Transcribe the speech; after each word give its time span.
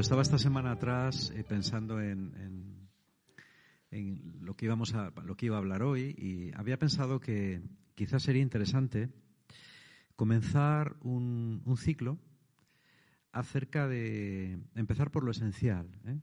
estaba 0.00 0.22
esta 0.22 0.38
semana 0.38 0.72
atrás 0.72 1.30
eh, 1.36 1.44
pensando 1.44 2.00
en, 2.00 2.88
lo 4.40 4.56
que 4.56 4.64
íbamos 4.64 4.94
a, 4.94 5.10
lo 5.24 5.36
que 5.36 5.46
iba 5.46 5.56
a 5.56 5.58
hablar 5.58 5.82
hoy 5.82 6.14
y 6.16 6.52
había 6.56 6.78
pensado 6.78 7.20
que 7.20 7.60
quizás 7.94 8.22
sería 8.22 8.40
interesante 8.40 9.10
comenzar 10.16 10.96
un, 11.02 11.62
ciclo 11.76 12.18
acerca 13.32 13.88
de 13.88 14.58
empezar 14.74 15.10
por 15.10 15.22
lo 15.22 15.32
esencial. 15.32 15.90
¿eh? 16.06 16.18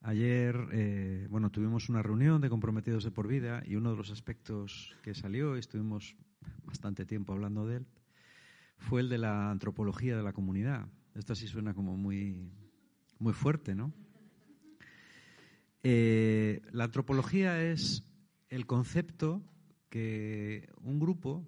Ayer, 0.00 0.56
eh, 0.72 1.28
bueno, 1.30 1.50
tuvimos 1.50 1.88
una 1.88 2.02
reunión 2.02 2.40
de 2.40 2.50
comprometidos 2.50 3.04
de 3.04 3.12
por 3.12 3.28
vida 3.28 3.62
y 3.64 3.76
uno 3.76 3.92
de 3.92 3.96
los 3.98 4.10
aspectos 4.10 4.96
que 5.02 5.14
salió, 5.14 5.54
y 5.56 5.60
estuvimos 5.60 6.16
bastante 6.64 7.06
tiempo 7.06 7.32
hablando 7.32 7.64
de 7.64 7.76
él, 7.76 7.86
fue 8.78 9.02
el 9.02 9.08
de 9.08 9.18
la 9.18 9.50
antropología 9.52 10.16
de 10.16 10.24
la 10.24 10.32
comunidad. 10.32 10.88
Esto 11.14 11.34
sí 11.34 11.46
suena 11.46 11.74
como 11.74 11.96
muy, 11.96 12.50
muy 13.22 13.32
fuerte, 13.32 13.74
¿no? 13.74 13.92
Eh, 15.84 16.60
la 16.72 16.84
antropología 16.84 17.62
es 17.62 18.04
el 18.48 18.66
concepto 18.66 19.42
que 19.88 20.68
un 20.82 20.98
grupo 20.98 21.46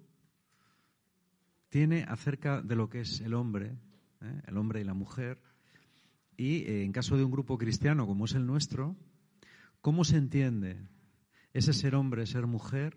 tiene 1.69 2.03
acerca 2.03 2.61
de 2.61 2.75
lo 2.75 2.89
que 2.89 3.01
es 3.01 3.21
el 3.21 3.33
hombre, 3.33 3.77
¿eh? 4.21 4.41
el 4.47 4.57
hombre 4.57 4.81
y 4.81 4.83
la 4.85 4.93
mujer, 4.93 5.41
y 6.37 6.63
eh, 6.63 6.83
en 6.83 6.91
caso 6.91 7.17
de 7.17 7.23
un 7.23 7.31
grupo 7.31 7.57
cristiano 7.57 8.07
como 8.07 8.25
es 8.25 8.33
el 8.33 8.45
nuestro, 8.45 8.95
¿cómo 9.81 10.03
se 10.03 10.17
entiende 10.17 10.77
ese 11.53 11.73
ser 11.73 11.95
hombre, 11.95 12.25
ser 12.25 12.47
mujer 12.47 12.95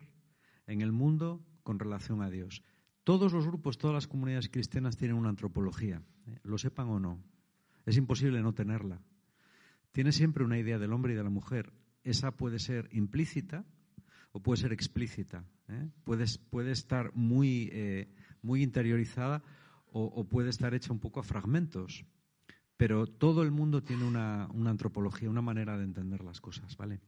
en 0.67 0.81
el 0.81 0.93
mundo 0.93 1.45
con 1.63 1.79
relación 1.79 2.23
a 2.23 2.31
Dios? 2.31 2.63
Todos 3.05 3.33
los 3.33 3.47
grupos, 3.47 3.79
todas 3.79 3.95
las 3.95 4.07
comunidades 4.07 4.49
cristianas 4.49 4.97
tienen 4.97 5.17
una 5.17 5.31
antropología, 5.31 6.03
lo 6.43 6.59
sepan 6.59 6.89
o 6.89 7.01
no. 7.01 7.23
Es 7.89 7.97
imposible 7.97 8.43
no 8.43 8.53
tenerla. 8.53 9.01
Tiene 9.93 10.13
siempre 10.13 10.45
una 10.45 10.59
idea 10.59 10.79
del 10.79 10.93
hombre 10.93 11.15
y 11.15 11.17
de 11.17 11.25
la 11.25 11.31
mujer. 11.31 11.73
Esa 12.05 12.33
puede 12.33 12.59
ser 12.59 12.91
implícita 12.93 13.65
o 14.33 14.43
puede 14.43 14.61
ser 14.61 14.75
explícita. 14.75 15.47
¿eh? 15.69 15.89
Puede, 16.05 16.71
estar 16.71 17.15
muy, 17.15 17.71
eh, 17.73 18.15
muy 18.43 18.63
interiorizada 18.63 19.43
o, 19.91 20.29
puede 20.29 20.51
estar 20.51 20.75
hecha 20.75 20.93
un 20.93 21.01
poco 21.01 21.21
a 21.21 21.23
fragmentos. 21.23 22.05
Pero 22.77 23.07
todo 23.07 23.43
el 23.43 23.53
mundo 23.53 23.83
tiene 23.83 24.05
una, 24.05 24.49
una 24.53 24.69
antropología, 24.69 25.31
una 25.31 25.41
manera 25.41 25.79
de 25.79 25.85
entender 25.85 26.23
las 26.23 26.43
cosas, 26.43 26.77
¿vale? 26.77 27.01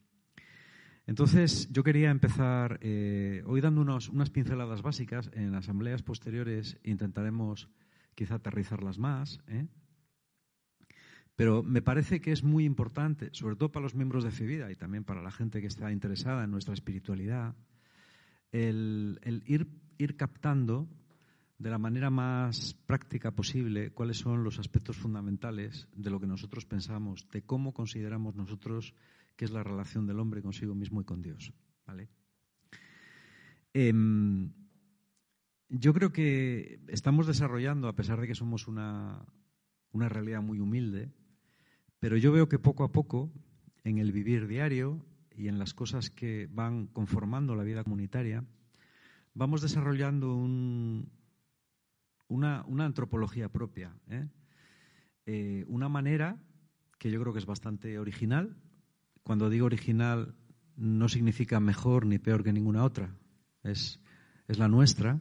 Entonces, 1.06 1.68
yo 1.70 1.84
quería 1.84 2.10
empezar 2.10 2.78
eh, 2.80 3.42
hoy 3.44 3.60
dando 3.60 3.82
unas 3.82 4.30
pinceladas 4.30 4.80
básicas. 4.80 5.30
En 5.34 5.54
asambleas 5.54 6.02
posteriores 6.02 6.78
intentaremos 6.84 7.68
quizá 8.14 8.36
aterrizarlas 8.36 8.98
más. 8.98 9.40
Pero 11.40 11.62
me 11.62 11.80
parece 11.80 12.20
que 12.20 12.32
es 12.32 12.44
muy 12.44 12.66
importante, 12.66 13.30
sobre 13.32 13.56
todo 13.56 13.72
para 13.72 13.84
los 13.84 13.94
miembros 13.94 14.24
de 14.24 14.30
FEVIDA 14.30 14.70
y 14.70 14.76
también 14.76 15.04
para 15.04 15.22
la 15.22 15.30
gente 15.30 15.62
que 15.62 15.68
está 15.68 15.90
interesada 15.90 16.44
en 16.44 16.50
nuestra 16.50 16.74
espiritualidad, 16.74 17.56
el, 18.52 19.18
ir, 19.46 20.16
captando 20.18 20.86
de 21.56 21.70
la 21.70 21.78
manera 21.78 22.10
más 22.10 22.74
práctica 22.84 23.30
posible 23.30 23.90
cuáles 23.90 24.18
son 24.18 24.44
los 24.44 24.58
aspectos 24.58 24.98
fundamentales 24.98 25.88
de 25.94 26.10
lo 26.10 26.20
que 26.20 26.26
nosotros 26.26 26.66
pensamos, 26.66 27.26
de 27.32 27.40
cómo 27.40 27.72
consideramos 27.72 28.36
nosotros 28.36 28.92
que 29.34 29.46
es 29.46 29.50
la 29.50 29.62
relación 29.62 30.06
del 30.06 30.20
hombre 30.20 30.42
consigo 30.42 30.74
mismo 30.74 31.00
y 31.00 31.04
con 31.04 31.22
Dios. 31.22 31.54
¿vale? 31.86 32.10
Em, 33.72 34.52
yo 35.70 35.94
creo 35.94 36.12
que 36.12 36.80
estamos 36.88 37.26
desarrollando, 37.26 37.88
a 37.88 37.96
pesar 37.96 38.20
de 38.20 38.26
que 38.26 38.34
somos 38.34 38.68
una, 38.68 39.24
una 39.92 40.10
realidad 40.10 40.42
muy 40.42 40.60
humilde, 40.60 41.14
pero 42.00 42.16
yo 42.16 42.32
veo 42.32 42.48
que 42.48 42.58
poco 42.58 42.82
a 42.82 42.92
poco, 42.92 43.30
en 43.84 43.98
el 43.98 44.10
vivir 44.10 44.46
diario 44.46 45.04
y 45.36 45.48
en 45.48 45.58
las 45.58 45.74
cosas 45.74 46.10
que 46.10 46.48
van 46.50 46.86
conformando 46.86 47.54
la 47.54 47.62
vida 47.62 47.84
comunitaria, 47.84 48.44
vamos 49.34 49.62
desarrollando 49.62 50.34
un, 50.34 51.10
una, 52.28 52.64
antropología 52.78 53.48
propia, 53.50 53.94
¿eh? 54.08 54.28
Eh, 55.26 55.64
una 55.68 55.88
manera 55.88 56.42
que 56.98 57.10
yo 57.10 57.20
creo 57.20 57.32
que 57.32 57.38
es 57.38 57.46
bastante 57.46 57.98
original, 57.98 58.56
cuando 59.22 59.50
digo 59.50 59.66
original, 59.66 60.34
no 60.76 61.08
significa 61.08 61.60
mejor 61.60 62.06
ni 62.06 62.18
peor 62.18 62.42
que 62.42 62.52
ninguna 62.52 62.84
otra. 62.84 63.14
Es 63.62 64.00
la 64.48 64.68
nuestra. 64.68 65.20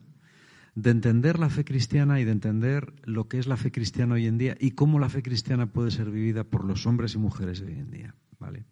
De 0.74 0.90
entender 0.90 1.38
la 1.38 1.50
fe 1.50 1.64
cristiana 1.64 2.20
y 2.20 2.24
de 2.24 2.32
entender 2.32 2.92
lo 3.04 3.28
que 3.28 3.38
es 3.38 3.46
la 3.46 3.56
fe 3.56 3.72
cristiana 3.72 4.14
hoy 4.14 4.26
en 4.26 4.38
día 4.38 4.56
y 4.58 4.72
cómo 4.72 4.98
la 4.98 5.08
fe 5.08 5.22
cristiana 5.22 5.66
puede 5.66 5.90
ser 5.90 6.10
vivida 6.10 6.44
por 6.44 6.64
los 6.64 6.86
hombres 6.86 7.14
y 7.14 7.18
mujeres 7.18 7.60
de 7.60 7.66
hoy 7.66 7.78
en 7.78 7.90
día. 7.90 8.14
¿vale? 8.38 8.64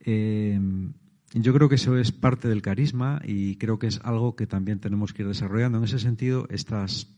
Eh, 0.00 0.60
yo 1.32 1.52
creo 1.52 1.68
que 1.68 1.76
eso 1.76 1.96
es 1.96 2.12
parte 2.12 2.48
del 2.48 2.62
carisma 2.62 3.20
y 3.24 3.56
creo 3.56 3.78
que 3.78 3.86
es 3.86 4.00
algo 4.04 4.36
que 4.36 4.46
también 4.46 4.78
tenemos 4.78 5.12
que 5.12 5.22
ir 5.22 5.28
desarrollando. 5.28 5.78
En 5.78 5.84
ese 5.84 5.98
sentido, 5.98 6.46
estas 6.50 7.08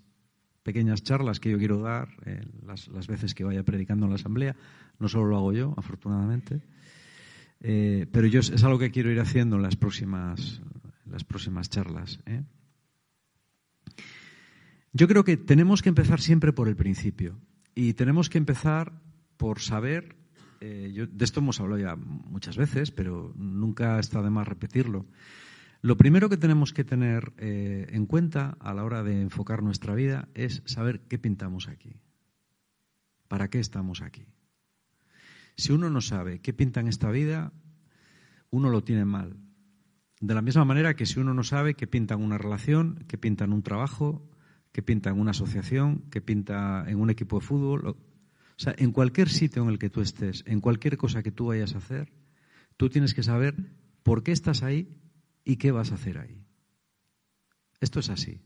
pequeñas 0.62 1.03
charlas 1.03 1.39
que 1.39 1.50
yo 1.50 1.59
quiero 1.59 1.81
dar, 1.81 2.09
eh, 2.25 2.45
las, 2.66 2.89
las, 2.89 3.06
veces 3.06 3.34
que 3.34 3.45
vaya 3.45 3.62
predicando 3.62 4.06
en 4.06 4.11
la 4.11 4.16
asamblea, 4.16 4.56
no 4.99 5.09
solo 5.09 5.27
lo 5.27 5.37
hago 5.37 5.53
yo, 5.53 5.75
afortunadamente, 5.77 6.61
eh, 7.61 8.06
pero 8.11 8.27
yo 8.27 8.41
es 8.41 8.65
algo 8.65 8.78
que 8.78 8.91
quiero 8.91 9.11
ir 9.11 9.21
haciendo 9.21 9.56
en 9.56 9.62
las 9.62 9.77
próximas, 9.77 10.61
las 11.11 11.25
próximas 11.25 11.71
charlas. 11.71 12.21
Yo 14.97 15.09
creo 15.09 15.25
que 15.25 15.37
tenemos 15.37 15.83
que 15.83 15.91
empezar 15.91 16.23
siempre 16.23 16.55
por 16.55 16.69
el 16.69 16.75
principio 16.75 17.39
y 17.75 17.93
tenemos 17.93 18.31
que 18.31 18.39
empezar 18.39 18.99
por 19.37 19.61
saber, 19.61 20.17
eh, 20.62 21.07
de 21.12 21.25
esto 21.27 21.41
hemos 21.41 21.61
hablado 21.61 21.83
ya 21.83 21.97
muchas 21.97 22.57
veces, 22.57 22.93
pero 22.93 23.34
nunca 23.37 23.99
está 23.99 24.23
de 24.23 24.31
más 24.31 24.49
repetirlo. 24.49 25.05
Lo 25.83 25.99
primero 25.99 26.31
que 26.31 26.39
tenemos 26.39 26.73
que 26.73 26.83
tener 26.83 27.34
en 27.37 28.07
cuenta 28.07 28.57
a 28.59 28.73
la 28.73 28.84
hora 28.84 29.03
de 29.03 29.21
enfocar 29.21 29.62
nuestra 29.62 29.95
vida 29.95 30.31
es 30.33 30.62
saber 30.65 31.01
qué 31.01 31.19
pintamos 31.19 31.69
aquí, 31.69 32.01
para 33.28 33.51
qué 33.51 33.59
estamos 33.59 34.01
aquí. 34.01 34.25
Si 35.59 35.73
uno 35.73 35.91
no 35.91 36.01
sabe 36.01 36.41
qué 36.41 36.55
pinta 36.55 36.81
en 36.81 36.89
esta 36.89 37.11
vida, 37.11 37.53
uno 38.49 38.71
lo 38.71 38.83
tiene 38.83 39.05
mal. 39.05 39.37
De 40.23 40.33
la 40.33 40.41
misma 40.41 40.65
manera 40.65 40.97
que 40.97 41.05
si 41.05 41.21
uno 41.21 41.34
no 41.34 41.45
sabe 41.45 41.75
qué 41.75 41.87
pinta 41.87 42.15
en 42.15 42.23
una 42.23 42.39
relación, 42.39 43.05
qué 43.07 43.19
pinta 43.19 43.45
en 43.45 43.53
un 43.53 43.63
trabajo, 43.63 44.27
qué 44.76 44.82
pinta 44.82 45.09
en 45.09 45.19
una 45.19 45.31
asociación, 45.31 46.04
qué 46.10 46.20
pinta 46.20 46.84
en 46.87 47.00
un 47.00 47.09
equipo 47.09 47.41
de 47.41 47.47
fútbol, 47.47 47.87
o 47.87 47.97
sea, 48.59 48.75
en 48.76 48.92
cualquier 48.92 49.31
sitio 49.31 49.62
en 49.62 49.70
el 49.70 49.78
que 49.78 49.88
tú 49.88 50.03
estés, 50.03 50.44
en 50.47 50.60
cualquier 50.60 50.98
cosa 50.98 51.22
que 51.22 51.32
tú 51.32 51.47
vayas 51.47 51.75
a 51.75 51.78
hacer, 51.78 52.12
tú 52.76 52.91
tienes 52.91 53.15
que 53.15 53.22
saber 53.22 53.54
por 54.03 54.22
qué 54.22 54.32
estás 54.32 54.62
ahí 54.62 54.94
y 55.47 55.56
qué 55.56 55.70
vas 55.70 55.92
a 55.92 55.94
hacer 55.94 56.19
ahí. 56.19 56.44
Esto 57.81 58.00
es 58.00 58.10
así. 58.10 58.42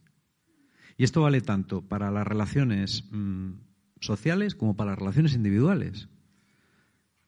Y 0.97 1.03
esto 1.03 1.21
vale 1.21 1.41
tanto 1.41 1.83
para 1.83 2.13
las 2.13 2.29
relaciones 2.29 3.09
mm, 3.11 3.55
sociales 3.99 4.55
como 4.55 4.77
para 4.77 4.93
las 4.93 5.01
relaciones 5.01 5.35
individuales. 5.35 6.11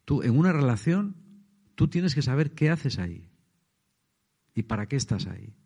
Tú, 0.04 0.22
en 0.22 0.38
una 0.38 0.52
relación, 0.52 1.16
tú 1.74 1.88
tienes 1.88 2.14
que 2.14 2.22
saber 2.22 2.52
qué 2.52 2.70
haces 2.70 3.00
ahí 3.00 3.28
y 4.54 4.62
para 4.62 4.86
qué 4.86 4.94
estás 4.94 5.26
ahí. 5.26 5.56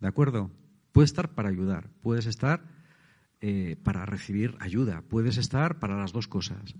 ¿De 0.00 0.08
acuerdo? 0.08 0.50
Puedes 0.92 1.10
estar 1.10 1.34
para 1.34 1.48
ayudar, 1.48 1.88
puedes 2.02 2.26
estar 2.26 2.64
eh, 3.40 3.76
para 3.82 4.06
recibir 4.06 4.54
ayuda, 4.60 5.02
puedes 5.08 5.36
estar 5.36 5.78
para 5.78 5.96
las 5.96 6.12
dos 6.12 6.28
cosas. 6.28 6.76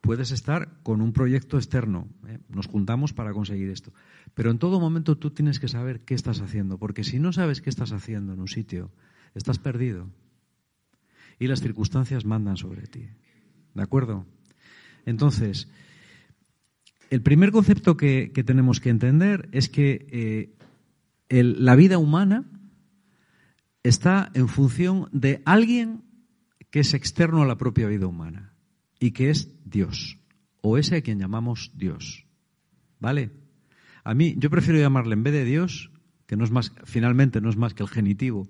Puedes 0.00 0.30
estar 0.30 0.80
con 0.84 1.00
un 1.00 1.12
proyecto 1.12 1.56
externo, 1.56 2.06
¿eh? 2.28 2.38
nos 2.48 2.68
juntamos 2.68 3.12
para 3.12 3.32
conseguir 3.32 3.70
esto. 3.70 3.92
Pero 4.34 4.52
en 4.52 4.58
todo 4.58 4.78
momento 4.78 5.18
tú 5.18 5.32
tienes 5.32 5.58
que 5.58 5.66
saber 5.66 6.00
qué 6.02 6.14
estás 6.14 6.40
haciendo, 6.40 6.78
porque 6.78 7.02
si 7.02 7.18
no 7.18 7.32
sabes 7.32 7.60
qué 7.60 7.70
estás 7.70 7.90
haciendo 7.90 8.34
en 8.34 8.40
un 8.40 8.46
sitio, 8.46 8.92
estás 9.34 9.58
perdido. 9.58 10.08
Y 11.40 11.48
las 11.48 11.60
circunstancias 11.60 12.24
mandan 12.24 12.56
sobre 12.56 12.86
ti. 12.86 13.08
¿De 13.74 13.82
acuerdo? 13.82 14.26
Entonces, 15.06 15.68
el 17.10 17.22
primer 17.22 17.50
concepto 17.50 17.96
que, 17.96 18.30
tenemos 18.46 18.80
que 18.80 18.90
entender 18.90 19.48
es 19.50 19.68
que 19.68 20.54
eh, 21.28 21.42
la 21.42 21.74
vida 21.74 21.98
humana 21.98 22.44
está 23.88 24.30
en 24.34 24.48
función 24.48 25.08
de 25.12 25.42
alguien 25.44 26.02
que 26.70 26.80
es 26.80 26.94
externo 26.94 27.42
a 27.42 27.46
la 27.46 27.56
propia 27.56 27.88
vida 27.88 28.06
humana 28.06 28.54
y 28.98 29.12
que 29.12 29.30
es 29.30 29.50
Dios, 29.64 30.18
o 30.60 30.78
ese 30.78 30.96
a 30.96 31.02
quien 31.02 31.18
llamamos 31.18 31.72
Dios. 31.74 32.26
¿Vale? 32.98 33.30
A 34.04 34.14
mí, 34.14 34.34
yo 34.38 34.50
prefiero 34.50 34.80
llamarle 34.80 35.14
en 35.14 35.22
vez 35.22 35.32
de 35.32 35.44
Dios, 35.44 35.90
que 36.26 36.36
no 36.36 36.44
es 36.44 36.50
más, 36.50 36.72
finalmente 36.84 37.40
no 37.40 37.50
es 37.50 37.56
más 37.56 37.74
que 37.74 37.82
el 37.82 37.88
genitivo 37.88 38.48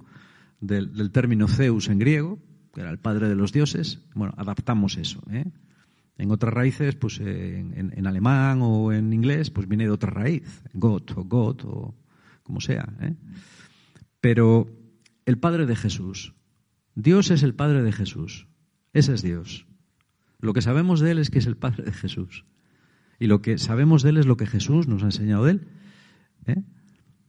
del, 0.60 1.10
término 1.12 1.48
Zeus 1.48 1.88
en 1.88 1.98
griego, 1.98 2.38
que 2.72 2.80
era 2.80 2.90
el 2.90 2.98
padre 2.98 3.28
de 3.28 3.34
los 3.34 3.52
dioses, 3.52 4.04
bueno, 4.14 4.34
adaptamos 4.36 4.96
eso, 4.96 5.22
¿eh? 5.30 5.44
En 6.18 6.30
otras 6.30 6.54
raíces, 6.54 6.94
pues 6.94 7.20
en, 7.20 8.06
alemán 8.06 8.60
o 8.62 8.90
en 8.90 9.12
inglés, 9.12 9.50
pues 9.50 9.68
viene 9.68 9.84
de 9.84 9.90
otra 9.90 10.10
raíz, 10.10 10.62
God 10.72 11.02
o 11.14 11.24
God 11.24 11.60
o 11.66 11.94
como 12.42 12.58
sea. 12.62 12.88
¿eh? 13.02 13.14
Pero 14.18 14.66
el 15.26 15.38
Padre 15.38 15.66
de 15.66 15.76
Jesús, 15.76 16.34
Dios 16.94 17.30
es 17.30 17.42
el 17.42 17.54
Padre 17.54 17.82
de 17.82 17.92
Jesús, 17.92 18.48
ese 18.94 19.12
es 19.12 19.22
Dios. 19.22 19.66
Lo 20.38 20.52
que 20.52 20.62
sabemos 20.62 21.00
de 21.00 21.10
Él 21.10 21.18
es 21.18 21.30
que 21.30 21.38
es 21.40 21.46
el 21.46 21.56
Padre 21.56 21.84
de 21.84 21.92
Jesús. 21.92 22.44
Y 23.18 23.26
lo 23.26 23.42
que 23.42 23.58
sabemos 23.58 24.02
de 24.02 24.10
Él 24.10 24.18
es 24.18 24.26
lo 24.26 24.36
que 24.36 24.46
Jesús 24.46 24.86
nos 24.86 25.02
ha 25.02 25.06
enseñado 25.06 25.44
de 25.44 25.52
Él, 25.52 25.68
¿eh? 26.46 26.62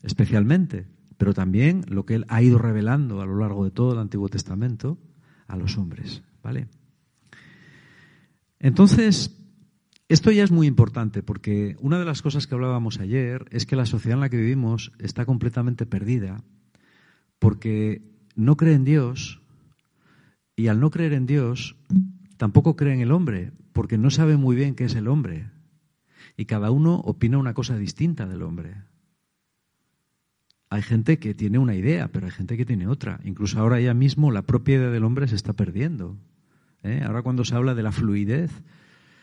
especialmente, 0.03 0.87
pero 1.17 1.33
también 1.33 1.83
lo 1.87 2.05
que 2.05 2.15
Él 2.15 2.25
ha 2.29 2.41
ido 2.41 2.57
revelando 2.57 3.21
a 3.21 3.25
lo 3.25 3.37
largo 3.37 3.65
de 3.65 3.71
todo 3.71 3.93
el 3.93 3.99
Antiguo 3.99 4.29
Testamento 4.29 4.97
a 5.47 5.57
los 5.57 5.77
hombres. 5.77 6.21
¿vale? 6.43 6.67
Entonces, 8.59 9.35
esto 10.09 10.31
ya 10.31 10.43
es 10.43 10.51
muy 10.51 10.67
importante 10.67 11.23
porque 11.23 11.75
una 11.79 11.99
de 11.99 12.05
las 12.05 12.21
cosas 12.21 12.47
que 12.47 12.55
hablábamos 12.55 12.99
ayer 12.99 13.45
es 13.49 13.65
que 13.65 13.75
la 13.75 13.85
sociedad 13.85 14.17
en 14.17 14.21
la 14.21 14.29
que 14.29 14.37
vivimos 14.37 14.91
está 14.99 15.25
completamente 15.25 15.85
perdida 15.85 16.43
porque 17.39 18.01
no 18.35 18.57
cree 18.57 18.73
en 18.73 18.85
Dios 18.85 19.41
y 20.55 20.67
al 20.67 20.79
no 20.79 20.91
creer 20.91 21.13
en 21.13 21.25
Dios 21.25 21.75
tampoco 22.37 22.75
cree 22.75 22.93
en 22.93 23.01
el 23.01 23.11
hombre 23.11 23.51
porque 23.73 23.97
no 23.97 24.09
sabe 24.09 24.37
muy 24.37 24.55
bien 24.55 24.75
qué 24.75 24.85
es 24.85 24.95
el 24.95 25.07
hombre 25.07 25.49
y 26.37 26.45
cada 26.45 26.71
uno 26.71 26.95
opina 26.95 27.39
una 27.39 27.53
cosa 27.53 27.77
distinta 27.77 28.27
del 28.27 28.43
hombre. 28.43 28.75
Hay 30.69 30.81
gente 30.81 31.17
que 31.17 31.33
tiene 31.33 31.57
una 31.57 31.75
idea, 31.75 32.09
pero 32.09 32.27
hay 32.27 32.31
gente 32.31 32.57
que 32.57 32.65
tiene 32.65 32.87
otra. 32.87 33.19
Incluso 33.23 33.59
ahora 33.59 33.79
ya 33.79 33.93
mismo 33.93 34.31
la 34.31 34.43
propia 34.43 34.75
idea 34.75 34.89
del 34.89 35.03
hombre 35.03 35.27
se 35.27 35.35
está 35.35 35.53
perdiendo. 35.53 36.17
¿eh? 36.83 37.01
Ahora 37.05 37.23
cuando 37.23 37.43
se 37.43 37.55
habla 37.55 37.73
de 37.73 37.83
la 37.83 37.91
fluidez, 37.91 38.51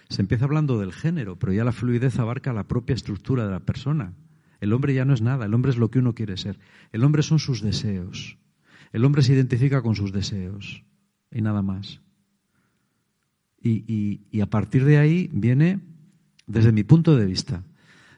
se 0.09 0.23
empieza 0.23 0.47
hablando 0.47 0.79
del 0.81 0.93
género, 0.93 1.39
pero 1.39 1.53
ya 1.53 1.65
la 1.65 1.73
fluidez 1.73 2.19
abarca 2.19 2.53
la 2.53 2.65
propia 2.65 2.95
estructura 2.95 3.45
de 3.45 3.53
la 3.53 3.61
persona. 3.61 4.13
El 4.65 4.73
hombre 4.73 4.95
ya 4.95 5.05
no 5.05 5.13
es 5.13 5.21
nada, 5.21 5.45
el 5.45 5.53
hombre 5.53 5.73
es 5.73 5.77
lo 5.77 5.91
que 5.91 5.99
uno 5.99 6.15
quiere 6.15 6.39
ser. 6.39 6.59
El 6.91 7.05
hombre 7.05 7.23
son 7.23 7.39
sus 7.39 7.61
deseos. 7.61 8.39
El 8.95 9.05
hombre 9.05 9.21
se 9.21 9.35
identifica 9.35 9.83
con 9.83 9.95
sus 9.95 10.11
deseos 10.11 10.85
y 11.31 11.43
nada 11.43 11.61
más. 11.61 12.01
Y, 13.61 14.41
a 14.41 14.47
partir 14.47 14.87
de 14.87 14.97
ahí 14.97 15.29
viene, 15.35 15.81
desde 16.47 16.73
mi 16.73 16.83
punto 16.83 17.15
de 17.15 17.27
vista, 17.27 17.63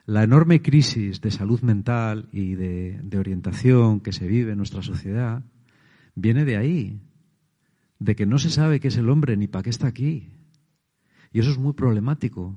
la 0.04 0.22
enorme 0.22 0.62
crisis 0.62 1.20
de 1.20 1.32
salud 1.32 1.62
mental 1.62 2.28
y 2.30 2.54
de, 2.54 3.00
de 3.02 3.18
orientación 3.18 3.98
que 3.98 4.12
se 4.12 4.28
vive 4.28 4.52
en 4.52 4.58
nuestra 4.58 4.82
sociedad, 4.82 5.42
viene 6.14 6.44
de 6.44 6.58
ahí, 6.58 7.00
de 7.98 8.14
que 8.14 8.24
no 8.24 8.38
se 8.38 8.50
sabe 8.50 8.78
qué 8.78 8.86
es 8.86 8.96
el 8.98 9.10
hombre 9.10 9.36
ni 9.36 9.48
para 9.48 9.64
qué 9.64 9.70
está 9.70 9.88
aquí. 9.88 10.30
Y 11.32 11.40
eso 11.40 11.50
es 11.50 11.58
muy 11.58 11.72
problemático, 11.72 12.56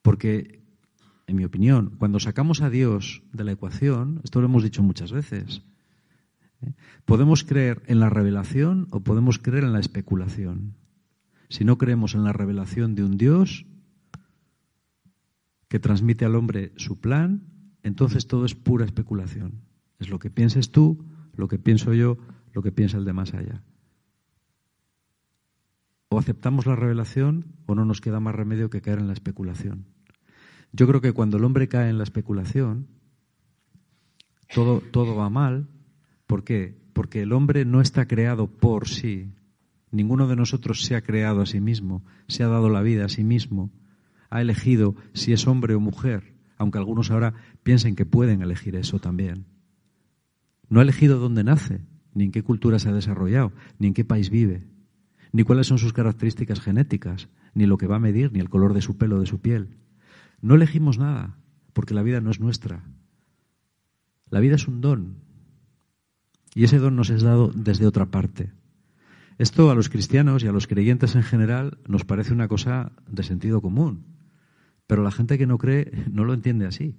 porque, 0.00 0.61
en 1.26 1.36
mi 1.36 1.44
opinión, 1.44 1.94
cuando 1.98 2.20
sacamos 2.20 2.62
a 2.62 2.70
Dios 2.70 3.22
de 3.32 3.44
la 3.44 3.52
ecuación, 3.52 4.20
esto 4.24 4.40
lo 4.40 4.46
hemos 4.46 4.62
dicho 4.62 4.82
muchas 4.82 5.12
veces, 5.12 5.62
¿eh? 6.60 6.72
podemos 7.04 7.44
creer 7.44 7.82
en 7.86 8.00
la 8.00 8.10
revelación 8.10 8.88
o 8.90 9.00
podemos 9.00 9.38
creer 9.38 9.64
en 9.64 9.72
la 9.72 9.80
especulación. 9.80 10.74
Si 11.48 11.64
no 11.64 11.78
creemos 11.78 12.14
en 12.14 12.24
la 12.24 12.32
revelación 12.32 12.94
de 12.94 13.04
un 13.04 13.16
Dios 13.16 13.66
que 15.68 15.78
transmite 15.78 16.24
al 16.24 16.34
hombre 16.34 16.72
su 16.76 17.00
plan, 17.00 17.44
entonces 17.82 18.26
todo 18.26 18.44
es 18.44 18.54
pura 18.54 18.84
especulación. 18.84 19.62
Es 19.98 20.10
lo 20.10 20.18
que 20.18 20.30
pienses 20.30 20.70
tú, 20.70 21.04
lo 21.36 21.48
que 21.48 21.58
pienso 21.58 21.94
yo, 21.94 22.18
lo 22.52 22.62
que 22.62 22.72
piensa 22.72 22.98
el 22.98 23.04
de 23.04 23.12
más 23.12 23.34
allá. 23.34 23.62
O 26.08 26.18
aceptamos 26.18 26.66
la 26.66 26.76
revelación 26.76 27.54
o 27.66 27.74
no 27.74 27.84
nos 27.84 28.00
queda 28.00 28.20
más 28.20 28.34
remedio 28.34 28.68
que 28.68 28.82
caer 28.82 28.98
en 28.98 29.06
la 29.06 29.14
especulación. 29.14 29.86
Yo 30.72 30.86
creo 30.86 31.00
que 31.00 31.12
cuando 31.12 31.36
el 31.36 31.44
hombre 31.44 31.68
cae 31.68 31.90
en 31.90 31.98
la 31.98 32.04
especulación, 32.04 32.88
todo, 34.54 34.80
todo 34.80 35.14
va 35.14 35.30
mal. 35.30 35.68
¿Por 36.26 36.44
qué? 36.44 36.74
Porque 36.92 37.22
el 37.22 37.32
hombre 37.32 37.64
no 37.64 37.80
está 37.80 38.06
creado 38.06 38.46
por 38.46 38.88
sí. 38.88 39.30
Ninguno 39.90 40.28
de 40.28 40.36
nosotros 40.36 40.82
se 40.84 40.96
ha 40.96 41.02
creado 41.02 41.42
a 41.42 41.46
sí 41.46 41.60
mismo, 41.60 42.02
se 42.28 42.42
ha 42.42 42.48
dado 42.48 42.70
la 42.70 42.82
vida 42.82 43.04
a 43.04 43.10
sí 43.10 43.24
mismo, 43.24 43.70
ha 44.30 44.40
elegido 44.40 44.96
si 45.12 45.34
es 45.34 45.46
hombre 45.46 45.74
o 45.74 45.80
mujer, 45.80 46.34
aunque 46.56 46.78
algunos 46.78 47.10
ahora 47.10 47.34
piensen 47.62 47.94
que 47.94 48.06
pueden 48.06 48.40
elegir 48.40 48.76
eso 48.76 48.98
también. 48.98 49.44
No 50.70 50.80
ha 50.80 50.82
elegido 50.82 51.18
dónde 51.18 51.44
nace, 51.44 51.80
ni 52.14 52.24
en 52.24 52.32
qué 52.32 52.42
cultura 52.42 52.78
se 52.78 52.88
ha 52.88 52.92
desarrollado, 52.92 53.52
ni 53.78 53.88
en 53.88 53.94
qué 53.94 54.04
país 54.04 54.30
vive 54.30 54.72
ni 55.32 55.44
cuáles 55.44 55.66
son 55.66 55.78
sus 55.78 55.92
características 55.92 56.60
genéticas, 56.60 57.28
ni 57.54 57.66
lo 57.66 57.78
que 57.78 57.86
va 57.86 57.96
a 57.96 58.00
medir, 58.00 58.32
ni 58.32 58.40
el 58.40 58.50
color 58.50 58.74
de 58.74 58.82
su 58.82 58.98
pelo 58.98 59.16
o 59.16 59.20
de 59.20 59.26
su 59.26 59.40
piel. 59.40 59.78
No 60.42 60.56
elegimos 60.56 60.98
nada, 60.98 61.38
porque 61.72 61.94
la 61.94 62.02
vida 62.02 62.20
no 62.20 62.30
es 62.30 62.40
nuestra. 62.40 62.84
La 64.28 64.40
vida 64.40 64.56
es 64.56 64.68
un 64.68 64.82
don, 64.82 65.16
y 66.54 66.64
ese 66.64 66.78
don 66.78 66.96
nos 66.96 67.08
es 67.08 67.22
dado 67.22 67.50
desde 67.54 67.86
otra 67.86 68.10
parte. 68.10 68.52
Esto 69.38 69.70
a 69.70 69.74
los 69.74 69.88
cristianos 69.88 70.44
y 70.44 70.48
a 70.48 70.52
los 70.52 70.66
creyentes 70.66 71.14
en 71.14 71.22
general 71.22 71.78
nos 71.88 72.04
parece 72.04 72.34
una 72.34 72.48
cosa 72.48 72.92
de 73.08 73.22
sentido 73.22 73.62
común, 73.62 74.04
pero 74.86 75.02
la 75.02 75.10
gente 75.10 75.38
que 75.38 75.46
no 75.46 75.56
cree 75.56 76.04
no 76.12 76.24
lo 76.24 76.34
entiende 76.34 76.66
así. 76.66 76.94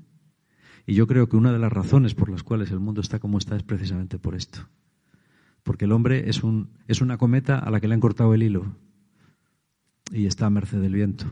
Y 0.87 0.95
yo 0.95 1.05
creo 1.05 1.29
que 1.29 1.37
una 1.37 1.53
de 1.53 1.59
las 1.59 1.71
razones 1.71 2.15
por 2.15 2.29
las 2.29 2.41
cuales 2.41 2.71
el 2.71 2.79
mundo 2.79 3.01
está 3.01 3.19
como 3.19 3.37
está 3.37 3.55
es 3.55 3.63
precisamente 3.63 4.17
por 4.17 4.33
esto 4.33 4.67
porque 5.63 5.85
el 5.85 5.93
hombre 5.93 6.29
es, 6.29 6.43
un, 6.43 6.69
es 6.87 7.01
una 7.01 7.17
cometa 7.17 7.57
a 7.57 7.71
la 7.71 7.79
que 7.79 7.87
le 7.87 7.95
han 7.95 8.01
cortado 8.01 8.33
el 8.33 8.43
hilo 8.43 8.75
y 10.11 10.25
está 10.25 10.45
a 10.45 10.49
merced 10.49 10.81
del 10.81 10.93
viento. 10.93 11.25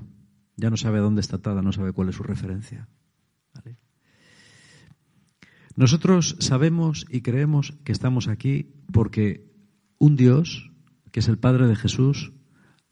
Ya 0.62 0.69
no 0.69 0.78
sabe 0.78 1.00
dónde 1.00 1.22
está 1.22 1.38
atada, 1.38 1.63
no 1.63 1.72
sabe 1.72 1.92
cuál 1.92 2.10
es 2.10 2.16
su 2.16 2.22
referencia. 2.22 2.88
Nosotros 5.75 6.36
sabemos 6.40 7.08
y 7.10 7.22
creemos 7.22 7.74
que 7.84 7.92
estamos 7.92 8.28
aquí 8.28 8.75
porque 8.92 9.52
un 9.98 10.16
Dios, 10.16 10.69
que 11.12 11.22
es 11.22 11.28
el 11.30 11.40
Padre 11.40 11.66
de 11.66 11.75
Jesús, 11.75 12.31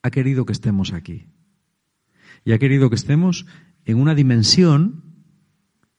ha 0.01 0.09
querido 0.09 0.47
que 0.47 0.53
estemos 0.53 0.93
aquí. 0.93 1.27
Y 2.43 2.53
ha 2.53 2.57
querido 2.57 2.89
que 2.89 2.95
estemos 2.95 3.45
en 3.85 3.99
una 3.99 4.15
dimensión 4.15 5.03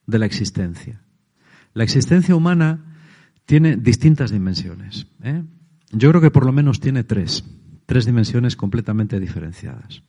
de 0.08 0.18
la 0.18 0.26
existencia. 0.26 1.04
La 1.72 1.84
existencia 1.84 2.34
humana 2.34 2.96
tiene 3.44 3.76
distintas 3.76 4.32
dimensiones. 4.32 5.06
¿eh? 5.22 5.44
Yo 5.92 6.08
creo 6.08 6.20
que 6.20 6.32
por 6.32 6.46
lo 6.46 6.52
menos 6.52 6.80
tiene 6.80 7.04
tres, 7.04 7.44
tres 7.86 8.06
dimensiones 8.06 8.56
completamente 8.56 9.20
diferenciadas. 9.20 10.02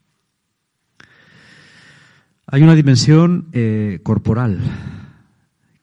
Hay 2.53 2.63
una 2.63 2.75
dimensión 2.75 3.47
eh, 3.53 4.01
corporal 4.03 4.59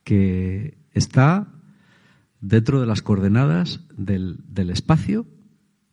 que 0.05 0.77
está 0.93 1.49
dentro 2.43 2.79
de 2.79 2.87
las 2.87 3.01
coordenadas 3.01 3.81
del, 3.97 4.45
espacio 4.69 5.27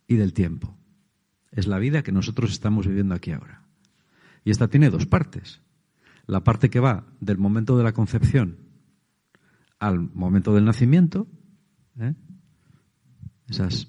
y 0.06 0.16
del 0.16 0.34
tiempo. 0.34 0.76
Es 1.50 1.66
la 1.66 1.78
vida 1.78 2.02
que 2.02 2.12
nosotros 2.12 2.52
estamos 2.52 2.86
viviendo 2.86 3.14
aquí 3.14 3.32
ahora. 3.32 3.62
Y 4.44 4.50
esta 4.50 4.68
tiene 4.68 4.90
dos 4.90 5.06
partes. 5.06 5.62
La 6.26 6.44
parte 6.44 6.68
que 6.68 6.78
va 6.78 7.06
del 7.20 7.38
momento 7.38 7.78
de 7.78 7.84
la 7.84 7.94
concepción 7.94 8.58
al 9.78 9.98
momento 9.98 10.54
del 10.54 10.66
nacimiento 10.66 11.26
¿eh? 11.98 12.12
esas 13.48 13.88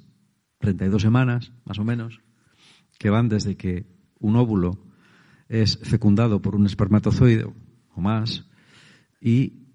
32 0.59 1.01
semanas, 1.01 1.51
más 1.65 1.79
o 1.79 1.83
menos, 1.83 2.21
que 2.97 3.09
van 3.09 3.27
desde 3.27 3.57
que 3.57 3.85
un 4.19 4.37
óvulo 4.37 4.86
es 5.49 5.77
fecundado 5.77 6.41
por 6.41 6.55
un 6.55 6.65
espermatozoide 6.65 7.45
o 7.93 8.01
más 8.01 8.45
y 9.21 9.67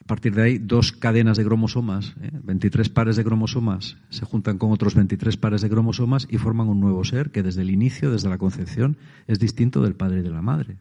a 0.00 0.04
partir 0.08 0.34
de 0.34 0.42
ahí 0.42 0.58
dos 0.58 0.92
cadenas 0.92 1.36
de 1.36 1.44
cromosomas, 1.44 2.14
23 2.18 2.86
¿eh? 2.86 2.90
pares 2.90 3.16
de 3.16 3.24
cromosomas, 3.24 3.98
se 4.08 4.24
juntan 4.24 4.56
con 4.56 4.72
otros 4.72 4.94
23 4.94 5.36
pares 5.36 5.60
de 5.60 5.68
cromosomas 5.68 6.26
y 6.30 6.38
forman 6.38 6.68
un 6.68 6.80
nuevo 6.80 7.04
ser 7.04 7.30
que 7.30 7.42
desde 7.42 7.60
el 7.60 7.70
inicio, 7.70 8.10
desde 8.10 8.30
la 8.30 8.38
concepción, 8.38 8.96
es 9.26 9.38
distinto 9.38 9.82
del 9.82 9.96
padre 9.96 10.20
y 10.20 10.22
de 10.22 10.30
la 10.30 10.40
madre. 10.40 10.78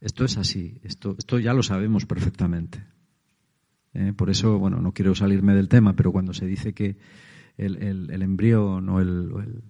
Esto 0.00 0.24
es 0.24 0.38
así, 0.38 0.80
esto, 0.82 1.14
esto 1.16 1.38
ya 1.38 1.54
lo 1.54 1.62
sabemos 1.62 2.04
perfectamente. 2.04 2.84
¿eh? 3.94 4.12
por 4.16 4.30
eso, 4.30 4.58
bueno, 4.58 4.80
no 4.80 4.92
quiero 4.92 5.14
salirme 5.14 5.54
del 5.54 5.68
tema, 5.68 5.94
pero 5.94 6.10
cuando 6.10 6.34
se 6.34 6.46
dice 6.46 6.72
que 6.72 6.96
el, 7.56 8.10
embrión 8.10 8.88
o 8.88 9.00
el, 9.00 9.32
o 9.32 9.40
el, 9.40 9.62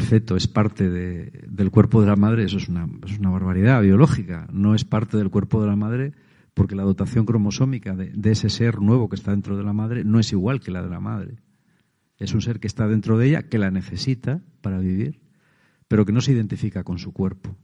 feto 0.00 0.36
es 0.36 0.48
parte 0.48 0.90
del 0.90 1.70
cuerpo 1.70 2.00
de 2.00 2.08
la 2.08 2.16
madre, 2.16 2.44
eso 2.44 2.56
es 2.56 2.68
una, 2.68 2.88
es 3.06 3.18
una 3.18 3.30
barbaridad 3.30 3.82
biológica. 3.82 4.48
No 4.52 4.74
es 4.74 4.84
parte 4.84 5.16
del 5.16 5.30
cuerpo 5.30 5.60
de 5.60 5.68
la 5.68 5.76
madre 5.76 6.12
porque 6.54 6.74
la 6.74 6.82
dotación 6.82 7.26
cromosómica 7.26 7.94
de, 7.94 8.10
de, 8.10 8.30
ese 8.30 8.48
ser 8.48 8.80
nuevo 8.80 9.08
que 9.08 9.16
está 9.16 9.30
dentro 9.30 9.56
de 9.56 9.62
la 9.62 9.72
madre 9.72 10.04
no 10.04 10.18
es 10.18 10.32
igual 10.32 10.60
que 10.60 10.70
la 10.70 10.82
de 10.82 10.90
la 10.90 11.00
madre. 11.00 11.36
Es 12.18 12.32
un 12.34 12.40
ser 12.40 12.60
que 12.60 12.66
está 12.66 12.88
dentro 12.88 13.18
de 13.18 13.28
ella, 13.28 13.42
que 13.48 13.58
la 13.58 13.70
necesita 13.70 14.42
para 14.62 14.78
vivir, 14.78 15.20
pero 15.86 16.04
que 16.04 16.12
no 16.12 16.20
se 16.20 16.32
identifica 16.32 16.82
con 16.82 16.98
su 16.98 17.12
cuerpo. 17.12 17.56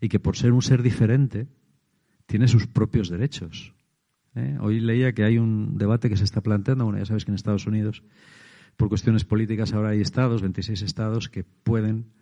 Y 0.00 0.08
que 0.08 0.20
por 0.20 0.36
ser 0.36 0.52
un 0.52 0.62
ser 0.62 0.82
diferente, 0.82 1.48
tiene 2.26 2.46
sus 2.46 2.66
propios 2.66 3.08
derechos. 3.08 3.74
¿eh? 4.34 4.58
Hoy 4.60 4.80
leía 4.80 5.12
que 5.12 5.24
hay 5.24 5.38
un 5.38 5.78
debate 5.78 6.08
que 6.08 6.16
se 6.16 6.24
está 6.24 6.40
planteando, 6.42 6.84
bueno, 6.84 6.98
ya 6.98 7.06
sabes 7.06 7.24
que 7.24 7.30
en 7.30 7.36
Estados 7.36 7.66
Unidos, 7.66 8.02
por 8.78 8.88
cuestiones 8.88 9.24
políticas, 9.24 9.72
ahora 9.72 9.90
hay 9.90 10.00
estados, 10.00 10.40
26 10.40 10.82
estados, 10.82 11.28
que 11.28 11.42
pueden 11.42 12.12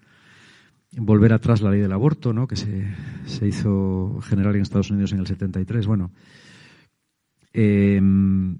volver 0.91 1.35
atrás 1.35 1.61
la 1.61 1.71
ley 1.71 1.81
del 1.81 1.93
aborto, 1.93 2.33
¿no? 2.33 2.49
que 2.49 2.57
se, 2.57 2.95
se 3.27 3.47
hizo 3.47 4.19
general 4.23 4.57
en 4.57 4.63
Estados 4.63 4.91
Unidos 4.91 5.13
en 5.13 5.19
el 5.19 5.27
73. 5.27 5.87
Bueno, 5.87 6.13
em, 7.53 8.59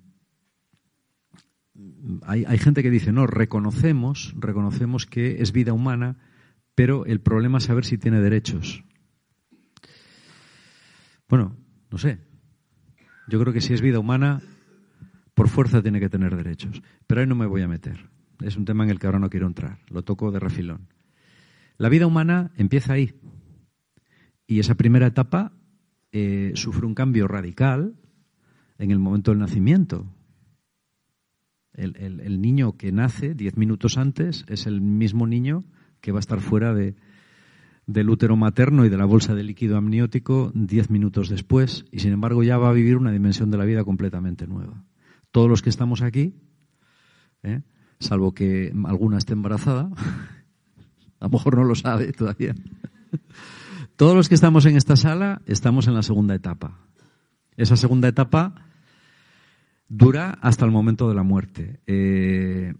hay, 2.23 2.45
hay, 2.45 2.59
gente 2.59 2.83
que 2.83 2.91
dice, 2.91 3.13
no, 3.13 3.27
reconocemos, 3.27 4.35
reconocemos 4.39 5.07
que 5.07 5.41
es 5.41 5.53
vida 5.53 5.73
humana, 5.73 6.19
pero 6.75 7.07
el 7.07 7.23
problema 7.23 7.59
es 7.59 7.65
saber 7.65 7.87
si 7.87 7.97
tiene 7.97 8.21
derechos. 8.21 8.85
Bueno, 11.31 11.57
no 11.91 11.97
sé. 11.97 12.19
Yo 13.27 13.41
creo 13.41 13.55
que 13.55 13.63
si 13.63 13.73
es 13.73 13.81
vida 13.81 13.99
humana, 13.99 14.43
por 15.37 15.49
fuerza 15.49 15.83
tiene 15.83 16.01
que 16.01 16.09
tener 16.09 16.35
derechos. 16.35 16.83
Pero 17.07 17.21
ahí 17.21 17.27
no 17.27 17.35
me 17.35 17.45
voy 17.45 17.61
a 17.61 17.69
meter. 17.69 18.09
Es 18.41 18.57
un 18.57 18.65
tema 18.65 18.85
en 18.85 18.91
el 18.91 18.99
que 18.99 19.07
ahora 19.07 19.19
no 19.19 19.29
quiero 19.29 19.47
entrar. 19.47 19.81
Lo 19.91 20.03
toco 20.03 20.33
de 20.33 20.41
refilón. 20.41 20.89
La 21.77 21.91
vida 21.91 22.07
humana 22.07 22.53
empieza 22.57 22.95
ahí. 22.95 23.13
Y 24.47 24.61
esa 24.61 24.77
primera 24.77 25.07
etapa 25.07 25.53
eh, 26.11 26.53
sufre 26.55 26.87
un 26.87 26.95
cambio 26.95 27.29
radical 27.29 27.97
en 28.79 28.91
el 28.91 28.99
momento 28.99 29.31
del 29.31 29.41
nacimiento. 29.41 30.07
El, 31.75 32.41
niño 32.41 32.79
que 32.79 32.91
nace 32.91 33.35
diez 33.35 33.59
minutos 33.59 33.99
antes 33.99 34.47
es 34.49 34.67
el 34.67 34.81
mismo 34.81 35.27
niño 35.27 35.65
que 36.01 36.13
va 36.13 36.19
a 36.19 36.21
estar 36.21 36.41
fuera 36.41 36.73
de, 36.73 36.97
del 37.87 38.09
útero 38.09 38.37
materno 38.37 38.87
y 38.87 38.89
de 38.89 38.97
la 38.97 39.05
bolsa 39.05 39.35
de 39.35 39.45
líquido 39.45 39.77
amniótico 39.77 40.51
diez 40.55 40.89
minutos 40.89 41.29
después, 41.29 41.85
y 41.93 41.99
sin 41.99 42.13
embargo 42.15 42.43
ya 42.43 42.57
va 42.57 42.71
a 42.71 42.73
vivir 42.73 42.97
una 42.97 43.13
dimensión 43.13 43.51
de 43.51 43.59
la 43.59 43.67
vida 43.67 43.85
completamente 43.85 44.47
nueva. 44.47 44.86
Todos 45.37 45.51
los 45.51 45.61
que 45.61 45.69
estamos 45.69 46.01
aquí, 46.01 46.33
¿eh? 47.43 47.61
salvo 48.01 48.33
que 48.33 48.73
alguna 48.87 49.19
esté 49.19 49.35
embarazada, 49.35 49.83
a 51.21 51.25
lo 51.27 51.29
mejor 51.29 51.57
no 51.57 51.65
lo 51.65 51.75
sabe 51.75 52.11
todavía. 52.13 52.55
Todos 53.97 54.17
los 54.17 54.31
que 54.31 54.35
estamos 54.35 54.65
en 54.65 54.79
esta 54.79 54.97
sala 54.97 55.43
estamos 55.45 55.89
en 55.89 55.95
la 55.95 56.03
segunda 56.03 56.35
etapa. 56.35 56.79
Esa 57.59 57.77
segunda 57.77 58.09
etapa 58.09 58.65
dura 59.91 60.39
hasta 60.41 60.65
el 60.65 60.71
momento 60.71 61.07
de 61.07 61.15
la 61.15 61.23
muerte. 61.23 61.81
Eh, 61.87 62.73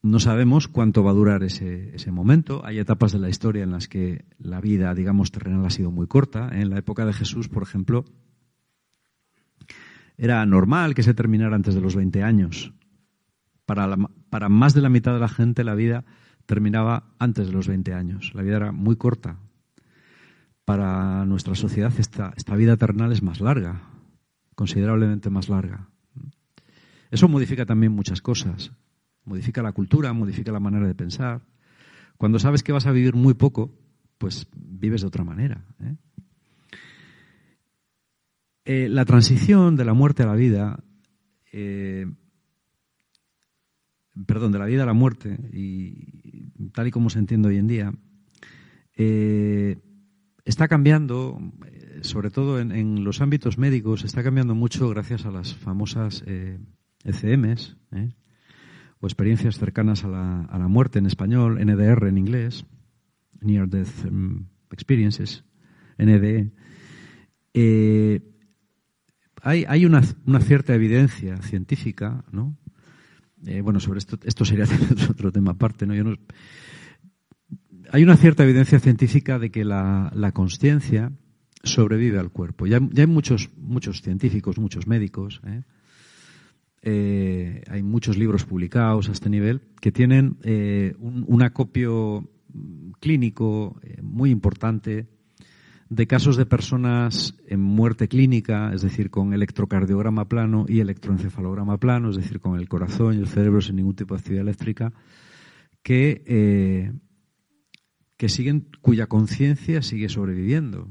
no 0.00 0.20
sabemos 0.20 0.68
cuánto 0.68 1.02
va 1.02 1.10
a 1.10 1.14
durar 1.14 1.42
ese, 1.42 2.12
momento. 2.12 2.64
Hay 2.64 2.78
etapas 2.78 3.10
de 3.10 3.18
la 3.18 3.30
historia 3.30 3.64
en 3.64 3.72
las 3.72 3.88
que 3.88 4.26
la 4.38 4.60
vida, 4.60 4.94
digamos, 4.94 5.32
terrenal 5.32 5.66
ha 5.66 5.70
sido 5.70 5.90
muy 5.90 6.06
corta. 6.06 6.50
En 6.52 6.70
la 6.70 6.78
época 6.78 7.04
de 7.04 7.14
Jesús, 7.14 7.48
por 7.48 7.64
ejemplo, 7.64 8.04
era 10.18 10.44
normal 10.46 10.94
que 10.94 11.02
se 11.02 11.14
terminara 11.14 11.56
antes 11.56 11.74
de 11.74 11.80
los 11.80 11.94
20 11.94 12.22
años. 12.22 12.72
Para, 13.64 13.96
para 14.30 14.48
más 14.48 14.74
de 14.74 14.80
la 14.80 14.88
mitad 14.88 15.12
de 15.12 15.20
la 15.20 15.28
gente 15.28 15.64
la 15.64 15.74
vida 15.74 16.04
terminaba 16.46 17.14
antes 17.18 17.48
de 17.48 17.52
los 17.52 17.68
20 17.68 17.92
años. 17.92 18.32
La 18.34 18.42
vida 18.42 18.56
era 18.56 18.72
muy 18.72 18.96
corta. 18.96 19.38
Para 20.64 21.24
nuestra 21.26 21.54
sociedad 21.54 21.92
esta, 21.98 22.32
esta 22.36 22.56
vida 22.56 22.76
terrenal 22.76 23.12
es 23.12 23.22
más 23.22 23.40
larga, 23.40 23.82
considerablemente 24.54 25.30
más 25.30 25.48
larga. 25.48 25.88
Eso 27.10 27.28
modifica 27.28 27.66
también 27.66 27.92
muchas 27.92 28.20
cosas. 28.20 28.72
Modifica 29.24 29.62
la 29.62 29.72
cultura, 29.72 30.12
modifica 30.12 30.52
la 30.52 30.60
manera 30.60 30.86
de 30.86 30.94
pensar. 30.94 31.42
Cuando 32.16 32.38
sabes 32.38 32.62
que 32.62 32.72
vas 32.72 32.86
a 32.86 32.92
vivir 32.92 33.14
muy 33.14 33.34
poco, 33.34 33.72
pues 34.18 34.46
vives 34.56 35.02
de 35.02 35.06
otra 35.08 35.24
manera. 35.24 35.64
¿eh? 35.80 35.96
Eh, 38.66 38.88
la 38.88 39.04
transición 39.04 39.76
de 39.76 39.84
la 39.84 39.94
muerte 39.94 40.24
a 40.24 40.26
la 40.26 40.34
vida, 40.34 40.82
eh, 41.52 42.06
perdón, 44.26 44.52
de 44.52 44.58
la 44.58 44.66
vida 44.66 44.82
a 44.82 44.86
la 44.86 44.92
muerte, 44.92 45.38
y 45.52 46.70
tal 46.72 46.88
y 46.88 46.90
como 46.90 47.08
se 47.08 47.20
entiende 47.20 47.48
hoy 47.48 47.58
en 47.58 47.66
día, 47.68 47.92
está 50.44 50.68
cambiando, 50.68 51.38
sobre 52.00 52.30
todo 52.30 52.60
en, 52.60 53.04
los 53.04 53.20
ámbitos 53.20 53.56
médicos, 53.56 54.04
está 54.04 54.22
cambiando 54.22 54.54
mucho 54.54 54.88
gracias 54.88 55.26
a 55.26 55.30
las 55.30 55.54
famosas 55.54 56.24
ECMs, 57.04 57.76
¿eh? 57.92 58.10
o 59.00 59.06
experiencias 59.06 59.58
cercanas 59.58 60.04
a 60.04 60.08
la, 60.08 60.40
a 60.42 60.58
la, 60.58 60.68
muerte 60.68 60.98
en 60.98 61.06
español, 61.06 61.64
NDR 61.64 62.08
en 62.08 62.18
inglés, 62.18 62.66
Near 63.40 63.68
Death 63.68 64.06
um, 64.06 64.46
Experiences, 64.70 65.44
NDE. 65.98 66.50
Eh, 67.54 68.20
hay, 69.46 69.64
hay 69.68 69.86
una, 69.86 70.02
cierta 70.40 70.74
evidencia 70.74 71.36
científica, 71.40 72.24
¿no? 72.32 72.56
Eh, 73.46 73.60
bueno, 73.60 73.78
sobre 73.78 73.98
esto, 73.98 74.18
esto 74.24 74.44
sería 74.44 74.64
otro 75.10 75.30
tema 75.30 75.52
aparte, 75.52 75.86
¿no? 75.86 75.94
Yo 75.94 76.02
no 76.02 76.16
hay 77.92 78.02
una 78.02 78.16
cierta 78.16 78.42
evidencia 78.42 78.80
científica 78.80 79.38
de 79.38 79.52
que 79.52 79.64
la, 79.64 80.10
la 80.16 80.32
consciencia 80.32 81.12
sobrevive 81.62 82.18
al 82.18 82.30
cuerpo. 82.30 82.66
Ya, 82.66 82.80
hay 82.96 83.06
muchos, 83.06 83.50
muchos 83.56 84.02
científicos, 84.02 84.58
muchos 84.58 84.88
médicos, 84.88 85.40
¿eh? 85.46 85.62
Eh, 86.82 87.62
hay 87.68 87.82
muchos 87.84 88.16
libros 88.16 88.44
publicados 88.44 89.08
a 89.08 89.12
este 89.12 89.30
nivel 89.30 89.60
que 89.80 89.92
tienen 89.92 90.36
un, 90.98 91.42
acopio 91.42 92.30
clínico 93.00 93.80
muy 94.02 94.30
importante 94.30 95.06
de 95.88 96.06
casos 96.06 96.36
de 96.36 96.46
personas 96.46 97.34
en 97.46 97.60
muerte 97.60 98.08
clínica, 98.08 98.72
es 98.74 98.82
decir, 98.82 99.10
con 99.10 99.32
electrocardiograma 99.32 100.28
plano 100.28 100.66
y 100.68 100.80
electroencefalograma 100.80 101.78
plano, 101.78 102.10
es 102.10 102.16
decir, 102.16 102.40
con 102.40 102.58
el 102.58 102.68
corazón 102.68 103.14
y 103.14 103.18
el 103.18 103.28
cerebro 103.28 103.60
sin 103.60 103.76
ningún 103.76 103.94
tipo 103.94 104.14
de 104.14 104.20
actividad 104.20 104.42
eléctrica, 104.42 104.92
que, 105.82 106.92
que 108.16 108.28
siguen, 108.28 108.68
cuya 108.80 109.06
conciencia 109.06 109.82
sigue 109.82 110.08
sobreviviendo. 110.08 110.88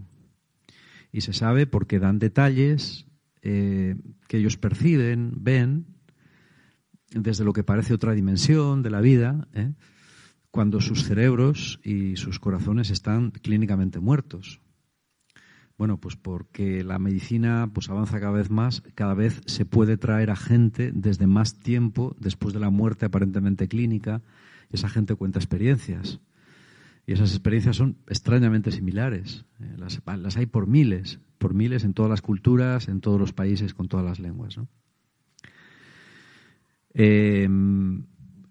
Y 1.11 1.21
se 1.21 1.33
sabe 1.33 1.67
porque 1.67 1.99
dan 1.99 2.19
detalles 2.19 3.05
eh, 3.47 3.95
que 4.27 4.37
ellos 4.37 4.57
perciben, 4.57 5.31
ven, 5.37 5.85
desde 7.11 7.45
lo 7.45 7.53
que 7.53 7.63
parece 7.63 7.93
otra 7.93 8.13
dimensión 8.13 8.81
de 8.81 8.89
la 8.89 9.01
vida, 9.01 9.47
¿eh? 9.53 9.73
cuando 10.49 10.81
sus 10.81 11.03
cerebros 11.03 11.79
y 11.83 12.15
sus 12.15 12.39
corazones 12.39 12.89
están 12.89 13.29
clínicamente 13.29 13.99
muertos. 13.99 14.61
Bueno, 15.77 15.98
pues 15.98 16.15
porque 16.15 16.84
la 16.84 17.00
medicina 17.00 17.70
pues 17.74 17.89
avanza 17.89 18.20
cada 18.20 18.32
vez 18.32 18.50
más, 18.50 18.82
cada 18.96 19.13
vez 19.13 19.41
se 19.46 19.65
puede 19.65 19.98
traer 19.98 20.32
a 20.32 20.36
gente 20.36 20.91
desde 20.94 21.27
más 21.27 21.60
tiempo 21.60 22.15
después 22.20 22.53
de 22.53 22.62
la 22.62 22.70
muerte 22.70 23.05
aparentemente 23.05 23.67
clínica, 23.67 24.22
esa 24.72 24.88
gente 24.88 25.15
cuenta 25.15 25.39
experiencias. 25.39 26.22
Y 27.08 27.12
esas 27.13 27.32
experiencias 27.32 27.75
son 27.75 27.98
extrañamente 28.08 28.72
similares. 28.72 29.46
¿eh? 29.60 29.75
las, 29.77 30.38
hay 30.38 30.46
por 30.46 30.65
miles, 30.65 31.20
por 31.38 31.53
miles 31.53 31.84
en 31.84 31.94
todas 31.94 32.10
las 32.10 32.22
culturas, 32.22 32.88
en 32.88 33.01
todos 33.01 33.20
los 33.20 33.34
países, 33.34 33.74
con 33.74 33.88
todas 33.88 34.05
las 34.05 34.20
lenguas. 34.20 34.60
Eh, 36.94 37.48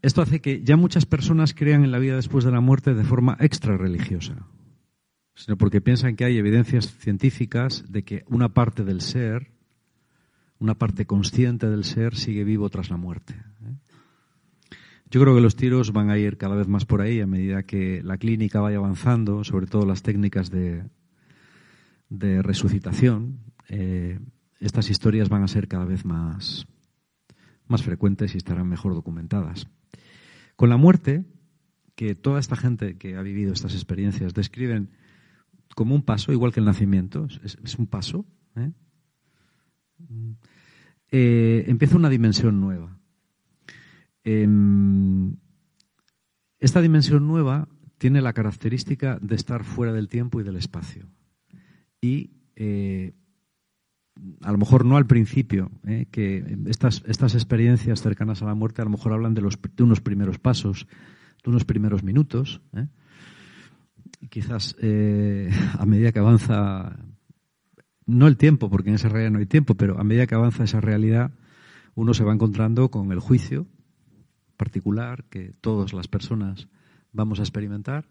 esto 0.02 0.21
hace 0.21 0.43
que 0.43 0.62
ya 0.62 0.76
muchas 0.76 1.07
personas 1.07 1.54
crean 1.54 1.83
en 1.83 1.90
la 1.90 1.99
vida 1.99 2.16
después 2.16 2.45
de 2.45 2.52
la 2.52 2.61
muerte 2.61 2.93
de 2.93 3.04
forma 3.04 3.38
extra 3.40 3.78
religiosa, 3.78 4.47
sino 5.34 5.56
porque 5.56 5.80
piensan 5.80 6.16
que 6.16 6.24
hay 6.24 6.38
evidencias 6.38 6.96
científicas 6.98 7.84
de 7.90 8.04
que 8.04 8.24
una 8.28 8.50
parte 8.50 8.84
del 8.84 9.00
ser, 9.00 9.50
una 10.58 10.74
parte 10.74 11.06
consciente 11.06 11.68
del 11.68 11.84
ser, 11.84 12.14
sigue 12.14 12.44
vivo 12.44 12.68
tras 12.70 12.90
la 12.90 12.96
muerte. 12.96 13.34
¿eh? 13.34 13.74
Yo 15.10 15.20
creo 15.20 15.34
que 15.34 15.40
los 15.40 15.56
tiros 15.56 15.92
van 15.92 16.10
a 16.10 16.18
ir 16.18 16.36
cada 16.38 16.56
vez 16.56 16.68
más 16.68 16.86
por 16.86 17.00
ahí 17.00 17.20
a 17.20 17.26
medida 17.26 17.64
que 17.64 18.02
la 18.02 18.18
clínica 18.18 18.60
vaya 18.60 18.78
avanzando, 18.78 19.44
sobre 19.44 19.66
todo 19.66 19.86
las 19.86 20.02
técnicas 20.02 20.50
de, 20.50 20.84
de 22.08 22.42
resucitación. 22.42 23.40
Eh, 23.68 24.18
estas 24.60 24.90
historias 24.90 25.28
van 25.28 25.42
a 25.42 25.48
ser 25.48 25.68
cada 25.68 25.84
vez 25.84 26.04
más, 26.04 26.66
más 27.66 27.82
frecuentes 27.82 28.34
y 28.34 28.38
estarán 28.38 28.68
mejor 28.68 28.94
documentadas. 28.94 29.68
Con 30.56 30.68
la 30.68 30.76
muerte, 30.76 31.24
que 31.94 32.14
toda 32.14 32.40
esta 32.40 32.56
gente 32.56 32.96
que 32.96 33.16
ha 33.16 33.22
vivido 33.22 33.52
estas 33.52 33.74
experiencias 33.74 34.34
describen 34.34 34.90
como 35.75 35.94
un 35.94 36.02
paso, 36.02 36.33
igual 36.33 36.52
que 36.52 36.61
el 36.61 36.66
nacimiento, 36.66 37.26
es, 37.42 37.78
un 37.78 37.87
paso, 37.87 38.25
¿eh? 38.56 38.73
Eh, 41.11 41.64
empieza 41.68 41.97
una 41.97 42.09
dimensión 42.09 42.61
nueva. 42.61 42.99
Em, 44.25 45.37
esta 46.59 46.80
dimensión 46.80 47.26
nueva 47.26 47.68
tiene 47.99 48.21
la 48.21 48.33
característica 48.33 49.18
de 49.21 49.37
estar 49.37 49.64
fuera 49.64 49.92
del 49.92 50.09
tiempo 50.09 50.40
y 50.40 50.44
del 50.44 50.56
espacio. 50.56 51.06
Y 52.00 52.33
eh, 52.56 53.12
a 54.42 54.52
lo 54.52 54.59
mejor 54.59 54.85
no 54.85 54.97
al 54.97 55.06
principio, 55.06 55.71
que 56.11 56.59
estas, 56.66 57.02
estas 57.06 57.35
experiencias 57.35 58.02
cercanas 58.02 58.42
a 58.42 58.47
la 58.47 58.54
muerte 58.54 58.83
a 58.83 58.85
lo 58.85 58.90
mejor 58.90 59.12
hablan 59.12 59.35
de, 59.35 59.42
los, 59.42 59.59
de 59.61 59.83
unos 59.83 60.00
primeros 60.00 60.38
pasos, 60.38 60.87
de 61.42 61.50
unos 61.50 61.64
primeros 61.64 62.02
minutos. 62.02 62.61
Quizás 64.30 64.76
a 65.78 65.87
medida 65.87 66.12
que 66.12 66.18
avanza, 66.18 66.97
no 68.06 68.26
el 68.26 68.37
tiempo, 68.37 68.71
porque 68.71 68.90
en 68.90 68.97
esa 68.97 69.09
realidad 69.09 69.33
no 69.33 69.38
hay 69.38 69.47
tiempo, 69.47 69.75
pero 69.75 69.99
a 69.99 70.04
medida 70.04 70.26
que 70.26 70.35
avanza 70.35 70.64
esa 70.64 70.80
realidad, 70.80 71.33
uno 71.94 72.14
se 72.14 72.25
va 72.25 72.33
encontrando 72.33 72.90
con 72.90 73.12
el 73.12 73.21
juicio, 73.21 73.66
particular 74.56 75.25
que 75.25 75.54
todas 75.61 75.92
las 75.92 76.09
personas 76.09 76.68
vamos 77.12 77.38
a 77.38 77.42
experimentar 77.42 78.09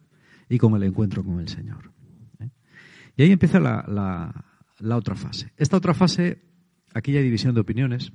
y 0.50 0.58
con 0.58 0.76
el 0.76 0.84
encuentro 0.84 1.24
con 1.24 1.40
el 1.40 1.48
Señor. 1.48 1.92
¿eh? 2.40 2.50
Y 3.18 3.24
ahí 3.24 3.32
empieza 3.32 3.60
la, 3.60 3.86
la, 4.80 4.98
otra 4.98 5.16
fase. 5.16 5.52
Esta 5.58 5.78
otra 5.78 5.94
fase, 5.94 6.42
aquí 6.94 7.16
hay 7.16 7.24
división 7.24 7.54
de 7.54 7.62
opiniones. 7.62 8.14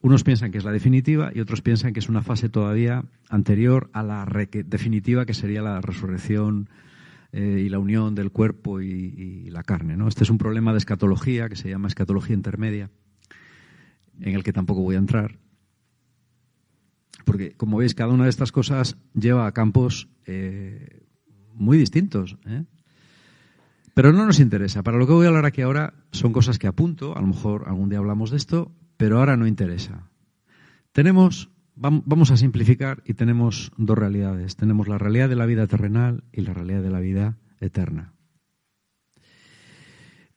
Unos 0.00 0.22
piensan 0.22 0.52
que 0.52 0.58
es 0.58 0.64
la 0.64 0.70
definitiva 0.70 1.32
y 1.34 1.40
otros 1.40 1.60
piensan 1.60 1.92
que 1.92 1.98
es 1.98 2.08
una 2.08 2.22
fase 2.22 2.48
todavía 2.48 3.04
anterior 3.28 3.90
a 3.92 4.02
la 4.02 4.24
definitiva, 4.64 5.26
que 5.26 5.34
sería 5.34 5.60
la 5.60 5.80
resurrección 5.80 6.68
eh, 7.32 7.62
y 7.66 7.68
la 7.68 7.80
unión 7.80 8.14
del 8.14 8.30
cuerpo 8.30 8.80
y, 8.80 9.50
la 9.50 9.64
carne. 9.64 9.96
¿no? 9.96 10.06
Este 10.06 10.22
es 10.22 10.30
un 10.30 10.38
problema 10.38 10.72
de 10.72 10.78
escatología 10.78 11.48
que 11.48 11.56
se 11.56 11.68
llama 11.68 11.88
escatología 11.88 12.34
intermedia, 12.34 12.90
en 14.20 14.34
el 14.34 14.44
que 14.44 14.52
tampoco 14.52 14.82
voy 14.82 14.94
a 14.94 14.98
entrar. 14.98 15.38
Porque, 17.24 17.52
como 17.52 17.78
veis, 17.78 17.94
cada 17.94 18.12
una 18.12 18.24
de 18.24 18.30
estas 18.30 18.52
cosas 18.52 18.96
lleva 19.14 19.46
a 19.46 19.52
campos 19.52 20.08
eh, 20.26 21.02
muy 21.54 21.76
distintos. 21.76 22.36
¿eh? 22.46 22.64
Pero 23.94 24.12
no 24.12 24.24
nos 24.24 24.38
interesa. 24.38 24.84
Para 24.84 24.96
lo 24.96 25.06
que 25.06 25.12
voy 25.12 25.26
a 25.26 25.28
hablar 25.28 25.44
aquí 25.44 25.60
ahora 25.60 25.94
son 26.12 26.32
cosas 26.32 26.58
que 26.58 26.68
apunto, 26.68 27.16
a 27.16 27.20
lo 27.20 27.26
mejor 27.26 27.64
algún 27.66 27.88
día 27.88 27.98
hablamos 27.98 28.30
de 28.30 28.36
esto, 28.36 28.72
pero 28.98 29.18
ahora 29.18 29.38
no 29.38 29.46
interesa. 29.46 30.10
Tenemos, 30.92 31.50
vamos 31.74 32.30
a 32.30 32.36
simplificar 32.36 33.02
y 33.06 33.14
tenemos 33.14 33.72
dos 33.78 33.96
realidades. 33.96 34.56
Tenemos 34.56 34.88
la 34.88 34.98
realidad 34.98 35.30
de 35.30 35.36
la 35.36 35.46
vida 35.46 35.66
terrenal 35.66 36.24
y 36.32 36.42
la 36.42 36.52
realidad 36.52 36.82
de 36.82 36.90
la 36.90 37.00
vida 37.00 37.38
eterna. 37.60 38.12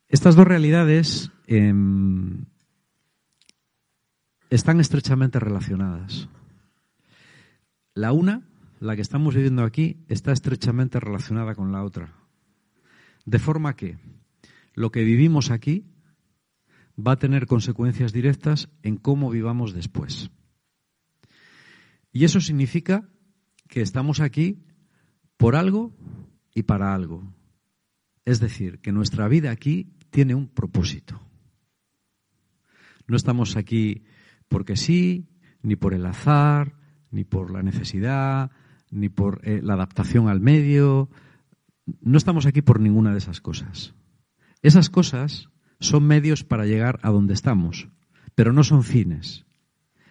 Estas 0.07 0.35
dos 0.35 0.47
realidades 0.47 1.31
em, 1.47 2.45
están 4.51 4.79
estrechamente 4.79 5.39
relacionadas. 5.39 6.29
La 7.95 8.11
una, 8.11 8.43
la 8.79 8.95
que 8.95 9.01
estamos 9.01 9.33
viviendo 9.33 9.63
aquí, 9.63 9.97
está 10.07 10.31
estrechamente 10.33 10.99
relacionada 10.99 11.55
con 11.55 11.71
la 11.71 11.83
otra. 11.83 12.13
De 13.25 13.39
forma 13.39 13.75
que 13.75 13.97
lo 14.75 14.91
que 14.91 15.03
vivimos 15.03 15.49
aquí 15.49 15.90
va 17.05 17.13
a 17.13 17.19
tener 17.19 17.47
consecuencias 17.47 18.13
directas 18.13 18.69
en 18.83 18.97
cómo 18.97 19.29
vivamos 19.29 19.73
después. 19.73 20.31
Y 22.11 22.25
eso 22.25 22.41
significa 22.41 23.09
que 23.67 23.81
estamos 23.81 24.19
aquí 24.19 24.63
por 25.37 25.55
algo 25.55 25.95
y 26.53 26.63
para 26.63 26.93
algo. 26.93 27.23
Es 28.25 28.39
decir, 28.39 28.79
que 28.79 28.91
nuestra 28.91 29.27
vida 29.27 29.51
aquí 29.51 29.93
tiene 30.09 30.35
un 30.35 30.47
propósito. 30.47 31.19
No 33.07 33.15
estamos 33.15 33.55
aquí 33.55 34.03
porque 34.47 34.75
sí, 34.75 35.29
ni 35.61 35.75
por 35.75 35.93
el 35.93 36.05
azar, 36.05 36.75
ni 37.09 37.23
por 37.23 37.51
la 37.51 37.63
necesidad, 37.63 38.51
ni 38.89 39.09
por 39.09 39.41
eh, 39.43 39.61
la 39.63 39.73
adaptación 39.73 40.27
al 40.27 40.41
medio. 40.41 41.09
No 42.01 42.17
estamos 42.17 42.45
aquí 42.45 42.61
por 42.61 42.79
ninguna 42.79 43.11
de 43.11 43.17
esas 43.17 43.41
cosas. 43.41 43.95
Esas 44.61 44.89
cosas 44.89 45.50
son 45.81 46.05
medios 46.05 46.43
para 46.43 46.65
llegar 46.65 46.99
a 47.01 47.09
donde 47.09 47.33
estamos, 47.33 47.89
pero 48.35 48.53
no 48.53 48.63
son 48.63 48.83
fines. 48.83 49.45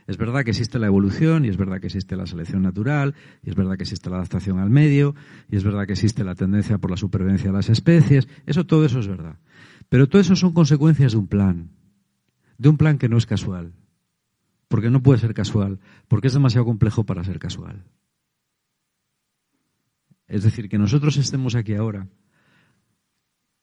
Es 0.07 0.19
verdad 0.19 0.43
que 0.43 0.50
existe 0.50 0.81
la 0.81 0.89
evolución 0.89 1.45
y 1.45 1.49
es 1.49 1.57
verdad 1.57 1.81
que 1.81 1.87
existe 1.87 2.17
la 2.17 2.27
selección 2.27 2.62
natural 2.62 3.15
y 3.45 3.50
es 3.50 3.55
verdad 3.55 3.77
que 3.77 3.85
existe 3.85 4.11
la 4.11 4.17
adaptación 4.17 4.59
al 4.59 4.69
medio 4.69 5.15
y 5.49 5.57
es 5.57 5.62
verdad 5.62 5.87
que 5.87 5.93
existe 5.93 6.25
la 6.25 6.35
tendencia 6.35 6.79
por 6.79 6.91
la 6.91 6.97
supervivencia 6.97 7.50
de 7.50 7.57
las 7.57 7.71
especies. 7.71 8.29
Eso 8.45 8.67
todo 8.67 8.85
eso 8.85 8.99
es 8.99 9.07
verdad. 9.07 9.39
Pero 9.89 10.09
todo 10.09 10.21
eso 10.21 10.35
son 10.35 10.53
consecuencias 10.53 11.12
de 11.12 11.19
un 11.19 11.29
plan, 11.29 11.71
de 12.59 12.69
un 12.69 12.77
plan 12.77 12.99
que 12.99 13.09
no 13.09 13.17
es 13.17 13.27
casual, 13.27 13.73
porque 14.67 14.91
no 14.91 15.00
puede 15.00 15.21
ser 15.21 15.33
casual, 15.33 15.79
porque 16.09 16.27
es 16.27 16.35
demasiado 16.35 16.65
complejo 16.65 17.05
para 17.05 17.23
ser 17.23 17.39
casual. 17.39 17.85
Es 20.27 20.43
decir, 20.43 20.69
que 20.69 20.79
nosotros 20.79 21.17
estemos 21.17 21.55
aquí 21.55 21.75
ahora 21.75 22.09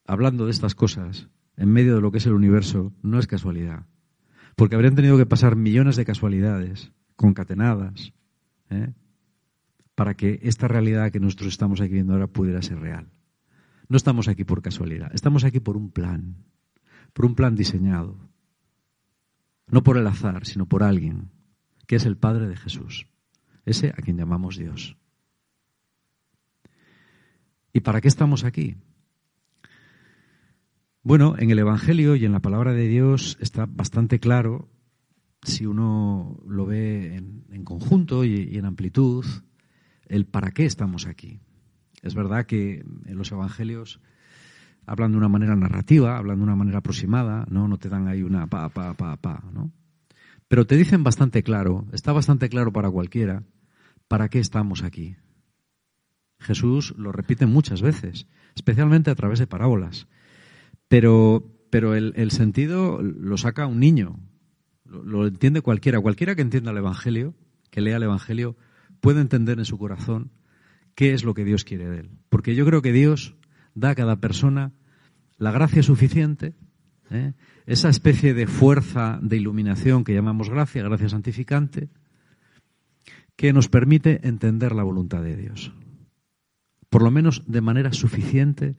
hablando 0.05 0.45
de 0.45 0.51
estas 0.51 0.73
cosas 0.73 1.27
en 1.57 1.71
medio 1.71 1.95
de 1.95 2.01
lo 2.01 2.11
que 2.11 2.19
es 2.19 2.25
el 2.25 2.33
universo 2.33 2.93
no 3.01 3.19
es 3.19 3.27
casualidad. 3.27 3.85
Porque 4.55 4.75
habrían 4.75 4.95
tenido 4.95 5.17
que 5.17 5.25
pasar 5.25 5.55
millones 5.55 5.95
de 5.95 6.05
casualidades 6.05 6.91
concatenadas 7.15 8.13
¿eh? 8.69 8.93
para 9.95 10.13
que 10.13 10.39
esta 10.43 10.67
realidad 10.67 11.11
que 11.11 11.19
nosotros 11.19 11.49
estamos 11.49 11.81
aquí 11.81 11.93
viendo 11.93 12.13
ahora 12.13 12.27
pudiera 12.27 12.61
ser 12.61 12.79
real. 12.79 13.09
No 13.89 13.97
estamos 13.97 14.27
aquí 14.27 14.43
por 14.43 14.61
casualidad, 14.61 15.11
estamos 15.13 15.43
aquí 15.43 15.59
por 15.59 15.77
un 15.77 15.91
plan, 15.91 16.45
por 17.13 17.25
un 17.25 17.35
plan 17.35 17.55
diseñado. 17.55 18.17
No 19.69 19.83
por 19.83 19.97
el 19.97 20.07
azar, 20.07 20.45
sino 20.45 20.65
por 20.65 20.83
alguien, 20.83 21.31
que 21.87 21.97
es 21.97 22.05
el 22.05 22.17
Padre 22.17 22.47
de 22.47 22.55
Jesús, 22.55 23.07
ese 23.65 23.89
a 23.89 24.01
quien 24.01 24.17
llamamos 24.17 24.57
Dios. 24.57 24.97
¿Y 27.73 27.81
para 27.81 27.99
qué 27.99 28.07
estamos 28.07 28.43
aquí? 28.43 28.77
Bueno, 31.07 31.35
en 31.39 31.51
el 31.51 31.59
Evangelio 31.59 32.17
y 32.17 32.25
en 32.25 32.33
la 32.33 32.41
palabra 32.41 32.73
de 32.73 32.85
Dios 32.85 33.37
está 33.39 33.65
bastante 33.65 34.19
claro, 34.19 34.67
si 35.41 35.65
uno 35.65 36.37
lo 36.45 36.65
ve 36.65 37.15
en, 37.15 37.63
conjunto 37.63 38.25
y, 38.25 38.57
en 38.57 38.65
amplitud, 38.65 39.23
el 40.07 40.25
para 40.25 40.51
qué 40.51 40.65
estamos 40.65 41.07
aquí. 41.07 41.39
Es 42.01 42.13
verdad 42.13 42.45
que 42.45 42.83
en 43.05 43.17
los 43.17 43.31
Evangelios 43.31 44.01
hablan 44.85 45.13
de 45.13 45.17
una 45.17 45.29
manera 45.29 45.55
narrativa, 45.55 46.17
hablan 46.17 46.39
de 46.39 46.43
una 46.43 46.57
manera 46.57 46.79
aproximada, 46.79 47.45
no, 47.49 47.69
no 47.69 47.77
te 47.77 47.87
dan 47.87 48.09
ahí 48.09 48.21
una 48.21 48.47
pa, 48.47 48.67
pa, 48.67 48.93
pa, 48.93 49.15
pa, 49.15 49.45
¿no? 49.53 49.71
Pero 50.49 50.67
te 50.67 50.75
dicen 50.75 51.05
bastante 51.05 51.41
claro, 51.41 51.85
está 51.93 52.11
bastante 52.11 52.49
claro 52.49 52.73
para 52.73 52.91
cualquiera, 52.91 53.43
para 54.09 54.27
qué 54.27 54.39
estamos 54.39 54.83
aquí. 54.83 55.15
Jesús 56.37 56.93
lo 56.97 57.13
repite 57.13 57.45
muchas 57.45 57.81
veces, 57.81 58.27
especialmente 58.55 59.09
a 59.09 59.15
través 59.15 59.39
de 59.39 59.47
parábolas. 59.47 60.05
Pero, 60.87 61.43
pero 61.69 61.95
el, 61.95 62.31
sentido 62.31 63.01
lo 63.01 63.37
saca 63.37 63.67
un 63.67 63.79
niño, 63.79 64.19
lo, 64.85 65.27
entiende 65.27 65.61
cualquiera. 65.61 65.99
Cualquiera 65.99 66.35
que 66.35 66.41
entienda 66.41 66.71
el 66.71 66.77
Evangelio, 66.77 67.35
que 67.69 67.81
lea 67.81 67.97
el 67.97 68.03
Evangelio, 68.03 68.55
puede 69.01 69.21
entender 69.21 69.59
en 69.59 69.65
su 69.65 69.77
corazón 69.77 70.31
qué 70.95 71.13
es 71.13 71.23
lo 71.23 71.33
que 71.33 71.45
Dios 71.45 71.63
quiere 71.63 71.89
de 71.89 71.99
él. 71.99 72.09
Porque 72.29 72.55
yo 72.55 72.65
creo 72.65 72.81
que 72.81 72.93
Dios 72.93 73.35
da 73.75 73.91
a 73.91 73.95
cada 73.95 74.19
persona 74.19 74.73
la 75.37 75.51
gracia 75.51 75.83
suficiente, 75.83 76.55
¿eh? 77.11 77.33
esa 77.65 77.89
especie 77.89 78.33
de 78.33 78.47
fuerza 78.47 79.19
de 79.21 79.37
iluminación 79.37 80.03
que 80.03 80.13
llamamos 80.13 80.49
gracia, 80.49 80.83
gracia 80.83 81.09
santificante, 81.09 81.89
que 83.35 83.53
nos 83.53 83.69
permite 83.69 84.27
entender 84.27 84.73
la 84.73 84.83
voluntad 84.83 85.21
de 85.21 85.35
Dios. 85.35 85.71
Por 86.89 87.03
lo 87.03 87.11
menos 87.11 87.43
de 87.45 87.61
manera 87.61 87.93
suficiente 87.93 88.75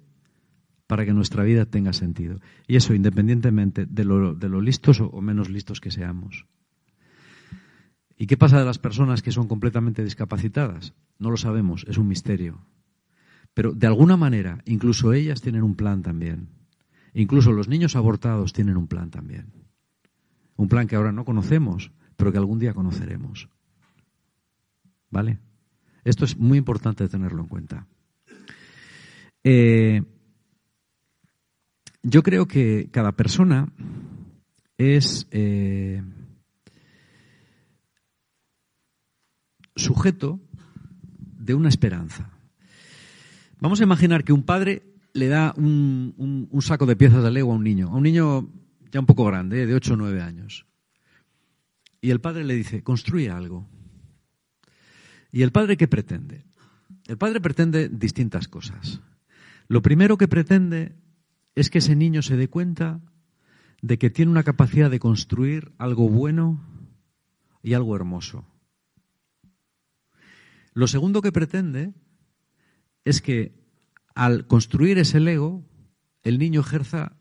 para 0.88 1.04
que 1.04 1.12
nuestra 1.12 1.44
vida 1.44 1.66
tenga 1.66 1.92
sentido. 1.92 2.40
Y 2.66 2.76
eso 2.76 2.94
independientemente 2.94 3.84
de 3.86 4.04
lo, 4.04 4.32
listos 4.60 5.00
o, 5.00 5.20
menos 5.20 5.50
listos 5.50 5.80
que 5.80 5.90
seamos. 5.90 6.46
¿Y 8.16 8.26
qué 8.26 8.36
pasa 8.36 8.58
de 8.58 8.64
las 8.64 8.78
personas 8.78 9.22
que 9.22 9.30
son 9.30 9.46
completamente 9.46 10.02
discapacitadas? 10.02 10.94
No 11.18 11.30
lo 11.30 11.36
sabemos, 11.36 11.84
es 11.88 11.98
un 11.98 12.08
misterio. 12.08 12.64
Pero 13.52 13.72
de 13.72 13.86
alguna 13.86 14.16
manera, 14.16 14.62
incluso 14.64 15.12
ellas 15.12 15.42
tienen 15.42 15.62
un 15.62 15.76
plan 15.76 16.02
también. 16.02 16.48
Incluso 17.12 17.52
los 17.52 17.68
niños 17.68 17.94
abortados 17.94 18.54
tienen 18.54 18.78
un 18.78 18.88
plan 18.88 19.10
también. 19.10 19.52
Un 20.56 20.68
plan 20.68 20.86
que 20.86 20.96
ahora 20.96 21.12
no 21.12 21.26
conocemos, 21.26 21.92
pero 22.16 22.32
que 22.32 22.38
algún 22.38 22.58
día 22.58 22.72
conoceremos. 22.72 23.50
¿Vale? 25.10 25.38
Esto 26.02 26.24
es 26.24 26.38
muy 26.38 26.56
importante 26.56 27.06
tenerlo 27.08 27.42
en 27.42 27.48
cuenta. 27.48 27.86
Eh, 29.44 30.02
yo 32.02 32.22
creo 32.22 32.46
que 32.46 32.88
cada 32.90 33.12
persona 33.12 33.72
es 34.76 35.26
eh, 35.30 36.02
sujeto 39.76 40.40
de 41.38 41.54
una 41.54 41.68
esperanza. 41.68 42.30
Vamos 43.60 43.80
a 43.80 43.84
imaginar 43.84 44.24
que 44.24 44.32
un 44.32 44.44
padre 44.44 44.82
le 45.12 45.28
da 45.28 45.52
un, 45.56 46.48
saco 46.60 46.86
de 46.86 46.96
piezas 46.96 47.22
de 47.22 47.30
Lego 47.30 47.52
a 47.52 47.56
un 47.56 47.64
niño, 47.64 47.88
a 47.88 47.96
un 47.96 48.02
niño 48.02 48.48
ya 48.90 49.00
un 49.00 49.06
poco 49.06 49.24
grande, 49.24 49.66
de 49.66 49.74
8 49.74 49.94
o 49.94 49.96
9 49.96 50.22
años. 50.22 50.66
Y 52.00 52.10
el 52.10 52.20
padre 52.20 52.44
le 52.44 52.54
dice, 52.54 52.82
construye 52.82 53.30
algo. 53.30 53.68
¿Y 55.32 55.42
el 55.42 55.50
padre 55.50 55.76
qué 55.76 55.88
pretende? 55.88 56.44
El 57.06 57.18
padre 57.18 57.40
pretende 57.40 57.88
distintas 57.88 58.46
cosas. 58.46 59.00
Lo 59.66 59.82
primero 59.82 60.16
que 60.16 60.28
pretende 60.28 60.94
es 61.58 61.70
que 61.70 61.78
ese 61.78 61.96
niño 61.96 62.22
se 62.22 62.36
dé 62.36 62.48
cuenta 62.48 63.00
de 63.82 63.98
que 63.98 64.10
tiene 64.10 64.30
una 64.30 64.44
capacidad 64.44 64.90
de 64.90 65.00
construir 65.00 65.72
algo 65.78 66.08
bueno 66.08 66.64
y 67.62 67.74
algo 67.74 67.96
hermoso. 67.96 68.46
Lo 70.72 70.86
segundo 70.86 71.20
que 71.20 71.32
pretende 71.32 71.94
es 73.04 73.20
que 73.20 73.58
al 74.14 74.46
construir 74.46 74.98
ese 74.98 75.18
Lego, 75.18 75.64
el 76.22 76.38
niño 76.38 76.60
ejerza 76.60 77.16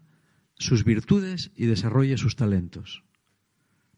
sus 0.53 0.83
virtudes 0.83 1.51
y 1.55 1.65
desarrolle 1.65 2.17
sus 2.17 2.35
talentos. 2.35 3.03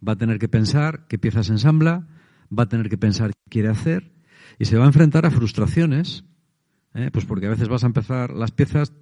Va 0.06 0.14
a 0.14 0.18
tener 0.18 0.40
que 0.40 0.48
pensar 0.48 1.06
qué 1.08 1.18
piezas 1.18 1.50
ensambla, 1.50 2.08
va 2.58 2.64
a 2.64 2.70
tener 2.70 2.90
que 2.90 2.98
pensar 2.98 3.32
qué 3.32 3.50
quiere 3.50 3.68
hacer 3.68 4.14
y 4.58 4.66
se 4.66 4.78
va 4.78 4.86
a 4.86 4.88
enfrentar 4.88 5.26
a 5.26 5.32
frustraciones, 5.32 6.24
¿eh? 6.94 7.10
pues 7.12 7.26
porque 7.26 7.48
a 7.48 7.50
veces 7.50 7.68
vas 7.68 7.84
a 7.84 7.88
empezar 7.88 8.32
las 8.32 8.52
piezas, 8.52 8.94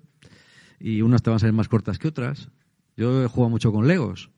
y 0.79 1.01
unas 1.01 1.23
te 1.23 1.29
van 1.29 1.37
a 1.37 1.39
ser 1.39 1.53
más 1.53 1.69
cortas 1.69 1.99
que 1.99 2.07
otras. 2.07 2.49
Yo 2.95 3.23
he 3.23 3.27
jugado 3.27 3.49
mucho 3.49 3.71
con 3.71 3.87
Legos 3.87 4.31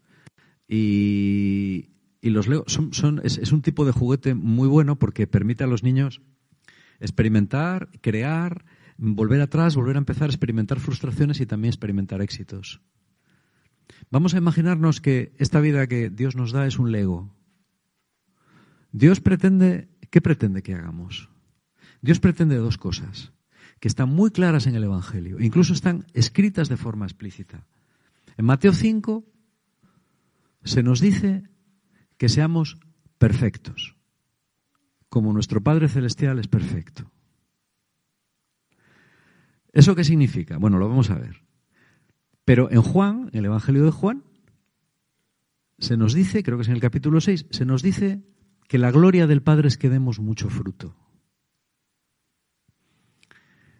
y, 0.67 1.89
y 2.21 2.29
los 2.29 2.47
Lego 2.47 2.65
son, 2.67 3.21
es, 3.23 3.51
un 3.51 3.61
tipo 3.61 3.85
de 3.85 3.91
juguete 3.91 4.35
muy 4.35 4.67
bueno 4.67 4.97
porque 4.97 5.27
permite 5.27 5.63
a 5.63 5.67
los 5.67 5.83
niños 5.83 6.21
experimentar, 6.99 7.89
crear, 8.01 8.65
volver 8.97 9.41
atrás, 9.41 9.75
volver 9.75 9.95
a 9.95 9.99
empezar, 9.99 10.29
experimentar 10.29 10.79
frustraciones 10.79 11.39
y 11.39 11.45
también 11.45 11.69
experimentar 11.69 12.21
éxitos. 12.21 12.81
Vamos 14.11 14.33
a 14.33 14.37
imaginarnos 14.37 15.01
que 15.01 15.33
esta 15.37 15.61
vida 15.61 15.87
que 15.87 16.09
Dios 16.09 16.35
nos 16.35 16.51
da 16.51 16.67
es 16.67 16.77
un 16.77 16.91
Lego. 16.91 17.33
Dios 18.91 19.21
pretende, 19.21 19.87
¿qué 20.09 20.19
pretende 20.19 20.61
que 20.61 20.73
hagamos? 20.73 21.29
Dios 22.01 22.19
pretende 22.19 22.55
dos 22.57 22.77
cosas 22.77 23.31
que 23.79 23.87
están 23.87 24.09
muy 24.09 24.31
claras 24.31 24.67
en 24.67 24.75
el 24.75 24.83
Evangelio, 24.83 25.39
incluso 25.39 25.73
están 25.73 26.05
escritas 26.13 26.69
de 26.69 26.77
forma 26.77 27.05
explícita. 27.05 27.65
En 28.37 28.45
Mateo 28.45 28.73
5 28.73 29.25
se 30.63 30.83
nos 30.83 30.99
dice 30.99 31.43
que 32.17 32.29
seamos 32.29 32.77
perfectos, 33.17 33.95
como 35.07 35.33
nuestro 35.33 35.61
Padre 35.61 35.87
Celestial 35.87 36.39
es 36.39 36.47
perfecto. 36.47 37.11
¿Eso 39.71 39.95
qué 39.95 40.03
significa? 40.03 40.57
Bueno, 40.57 40.77
lo 40.77 40.89
vamos 40.89 41.09
a 41.09 41.15
ver. 41.15 41.43
Pero 42.43 42.71
en 42.71 42.81
Juan, 42.81 43.29
en 43.31 43.39
el 43.39 43.45
Evangelio 43.45 43.85
de 43.85 43.91
Juan, 43.91 44.23
se 45.77 45.95
nos 45.95 46.13
dice, 46.13 46.43
creo 46.43 46.57
que 46.57 46.63
es 46.63 46.67
en 46.67 46.75
el 46.75 46.81
capítulo 46.81 47.21
6, 47.21 47.45
se 47.51 47.65
nos 47.65 47.81
dice 47.81 48.23
que 48.67 48.77
la 48.77 48.91
gloria 48.91 49.27
del 49.27 49.41
Padre 49.41 49.67
es 49.67 49.77
que 49.77 49.89
demos 49.89 50.19
mucho 50.19 50.49
fruto. 50.49 50.95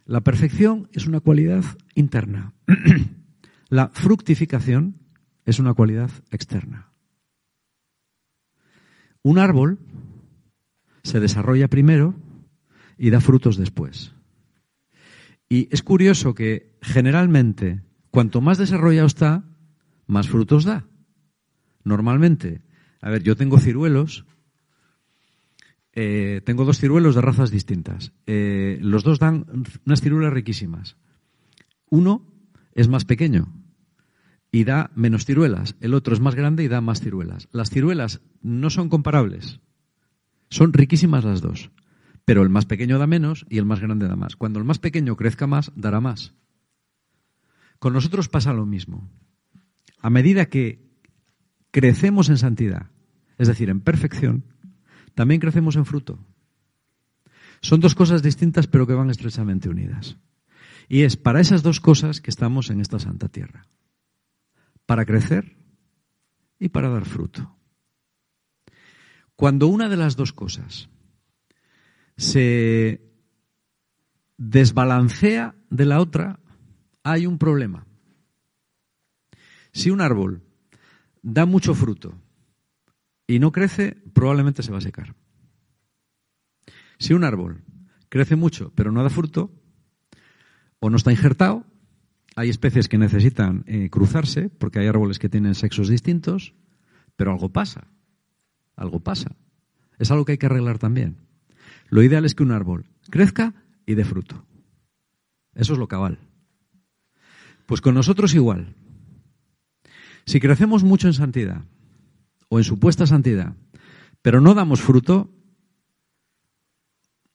La 0.10 0.22
perfección 0.22 0.90
es 0.92 1.06
una 1.06 1.20
cualidad 1.20 1.64
interna. 1.94 2.56
la 3.70 3.90
fructificación 3.90 4.96
es 5.46 5.60
una 5.60 5.76
cualidad 5.76 6.10
externa. 6.32 6.92
Un 9.22 9.38
árbol 9.38 9.78
se 11.04 11.20
desarrolla 11.20 11.68
primero 11.68 12.16
y 12.98 13.12
da 13.12 13.22
frutos 13.22 13.56
después. 13.56 14.16
Y 15.48 15.70
es 15.72 15.84
curioso 15.84 16.34
que 16.34 16.76
generalmente, 16.82 17.84
cuanto 18.10 18.42
más 18.42 18.58
desarrollado 18.58 19.06
está, 19.06 19.44
más 20.08 20.28
frutos 20.28 20.64
da. 20.64 20.88
Normalmente, 21.84 22.64
a 23.00 23.12
ver, 23.12 23.22
yo 23.22 23.36
tengo 23.36 23.60
ciruelos, 23.60 24.26
eh, 25.94 26.42
tengo 26.46 26.66
dos 26.66 26.80
ciruelos 26.80 27.16
de 27.16 27.22
razas 27.22 27.52
distintas. 27.52 28.14
Eh, 28.26 28.78
los 28.82 29.04
dos 29.04 29.20
dan 29.20 29.46
unas 29.86 30.02
ciruelas 30.02 30.34
riquísimas. 30.34 30.98
Uno 31.90 32.26
es 32.74 32.88
más 32.88 33.06
pequeño, 33.06 33.52
y 34.52 34.64
da 34.64 34.92
menos 34.96 35.26
ciruelas. 35.26 35.76
El 35.80 35.94
otro 35.94 36.14
es 36.14 36.20
más 36.20 36.36
grande 36.36 36.64
y 36.64 36.68
da 36.68 36.82
más 36.82 37.02
ciruelas. 37.02 37.48
Las 37.52 37.70
ciruelas 37.70 38.22
no 38.42 38.70
son 38.70 38.90
comparables. 38.90 39.60
Son 40.50 40.74
riquísimas 40.74 41.24
las 41.24 41.42
dos. 41.42 41.72
Pero 42.26 42.44
el 42.44 42.50
más 42.50 42.66
pequeño 42.66 43.00
da 43.00 43.08
menos 43.08 43.46
y 43.50 43.58
el 43.58 43.66
más 43.66 43.80
grande 43.80 44.08
da 44.08 44.16
más. 44.16 44.36
Cuando 44.36 44.60
el 44.60 44.66
más 44.66 44.80
pequeño 44.80 45.16
crezca 45.16 45.48
más, 45.48 45.72
dará 45.76 46.00
más. 46.00 46.34
Con 47.80 47.94
nosotros 47.94 48.28
pasa 48.28 48.54
lo 48.54 48.66
mismo. 48.66 49.10
A 50.02 50.10
medida 50.10 50.48
que 50.48 50.90
crecemos 51.72 52.30
en 52.30 52.38
santidad, 52.38 52.92
es 53.38 53.48
decir, 53.48 53.70
en 53.70 53.82
perfección, 53.82 54.46
también 55.20 55.42
crecemos 55.42 55.76
en 55.76 55.84
fruto. 55.84 56.18
Son 57.60 57.82
dos 57.82 57.94
cosas 57.94 58.24
distintas 58.24 58.68
pero 58.68 58.88
que 58.88 58.94
van 58.94 59.10
estrechamente 59.10 59.68
unidas. 59.68 60.16
Y 60.88 61.02
es 61.02 61.18
para 61.18 61.42
esas 61.42 61.62
dos 61.62 61.82
cosas 61.82 62.22
que 62.22 62.30
estamos 62.30 62.70
en 62.70 62.80
esta 62.80 63.00
santa 63.00 63.28
tierra 63.28 63.68
para 64.86 65.04
crecer 65.04 65.58
y 66.58 66.70
para 66.70 66.88
dar 66.88 67.04
fruto. 67.04 67.54
Cuando 69.36 69.68
una 69.68 69.90
de 69.90 69.98
las 69.98 70.16
dos 70.16 70.32
cosas 70.32 70.88
se 72.16 73.02
desbalancea 74.38 75.54
de 75.70 75.84
la 75.86 76.00
otra, 76.00 76.40
hay 77.04 77.26
un 77.26 77.38
problema. 77.38 77.86
Si 79.74 79.90
un 79.92 80.00
árbol 80.00 80.44
da 81.22 81.46
mucho 81.46 81.76
fruto 81.76 82.16
y 83.30 83.38
no 83.38 83.52
crece, 83.52 83.96
probablemente 84.14 84.64
se 84.64 84.72
va 84.72 84.80
a 84.80 84.82
secar. 84.82 85.16
Si 86.98 87.14
un 87.14 87.24
árbol 87.24 87.64
crece 88.10 88.36
mucho 88.36 88.74
pero 88.74 88.92
no 88.92 89.04
da 89.04 89.12
fruto, 89.12 89.54
o 90.80 90.90
no 90.90 90.98
está 90.98 91.12
injertado, 91.12 91.64
hay 92.36 92.50
especies 92.50 92.88
que 92.88 92.98
necesitan 92.98 93.66
eh, 93.68 93.92
cruzarse 93.92 94.50
porque 94.50 94.80
hay 94.80 94.88
árboles 94.88 95.20
que 95.20 95.30
tienen 95.30 95.54
sexos 95.54 95.90
distintos, 95.90 96.56
pero 97.16 97.32
algo 97.32 97.50
pasa. 97.50 97.92
Algo 98.76 99.00
pasa. 99.02 99.36
Es 100.00 100.10
algo 100.10 100.26
que 100.26 100.32
hay 100.32 100.38
que 100.40 100.48
arreglar 100.48 100.80
también. 100.80 101.18
Lo 101.90 102.02
ideal 102.02 102.26
es 102.26 102.34
que 102.34 102.42
un 102.42 102.52
árbol 102.52 102.88
crezca 103.12 103.54
y 103.86 103.94
dé 103.94 104.06
fruto. 104.06 104.44
Eso 105.54 105.74
es 105.74 105.80
lo 105.80 105.88
cabal. 105.88 106.18
Pues 107.68 107.80
con 107.80 107.94
nosotros 107.94 108.34
igual. 108.34 108.74
Si 110.26 110.40
crecemos 110.40 110.84
mucho 110.84 111.06
en 111.06 111.14
santidad 111.14 111.64
o 112.50 112.58
en 112.58 112.64
supuesta 112.64 113.08
santidad, 113.08 113.56
pero 114.22 114.42
no 114.42 114.54
damos 114.54 114.82
fruto, 114.82 115.34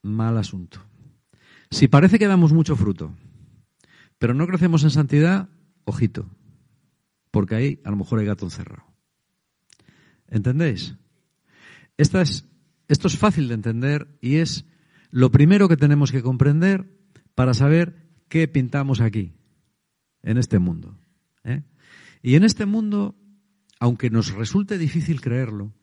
mal 0.01 0.37
asunto. 0.37 0.81
Si 1.71 1.87
parece 1.87 2.19
que 2.19 2.27
damos 2.27 2.53
mucho 2.53 2.75
fruto, 2.75 3.15
pero 4.19 4.33
no 4.33 4.47
crecemos 4.47 4.83
en 4.83 4.91
santidad, 4.91 5.49
ojito, 5.83 6.29
porque 7.31 7.55
ahí 7.55 7.81
a 7.83 7.89
lo 7.89 7.97
mejor 7.97 8.19
hay 8.19 8.25
gato 8.25 8.45
encerrado. 8.45 8.85
¿Entendéis? 10.27 10.95
esto 11.97 12.19
es 12.19 13.17
fácil 13.17 13.47
de 13.47 13.53
entender 13.53 14.17
y 14.19 14.35
es 14.35 14.65
lo 15.11 15.31
primero 15.31 15.69
que 15.69 15.77
tenemos 15.77 16.11
que 16.11 16.21
comprender 16.21 16.91
para 17.35 17.53
saber 17.53 17.95
qué 18.27 18.47
pintamos 18.47 19.01
aquí, 19.01 19.33
en 20.23 20.37
este 20.37 20.59
mundo. 20.59 20.97
¿eh? 21.43 21.63
Y 22.21 22.35
en 22.35 22.43
este 22.43 22.65
mundo, 22.65 23.15
aunque 23.79 24.09
nos 24.09 24.33
resulte 24.33 24.77
difícil 24.77 25.21
creerlo, 25.21 25.73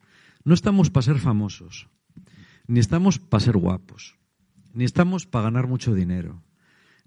no 0.44 0.54
estamos 0.54 0.90
para 0.90 1.04
ser 1.04 1.18
famosos, 1.18 1.88
ni 2.66 2.80
estamos 2.80 3.18
para 3.18 3.44
ser 3.44 3.56
guapos, 3.56 4.18
ni 4.72 4.84
estamos 4.84 5.26
para 5.26 5.44
ganar 5.44 5.66
mucho 5.66 5.94
dinero, 5.94 6.42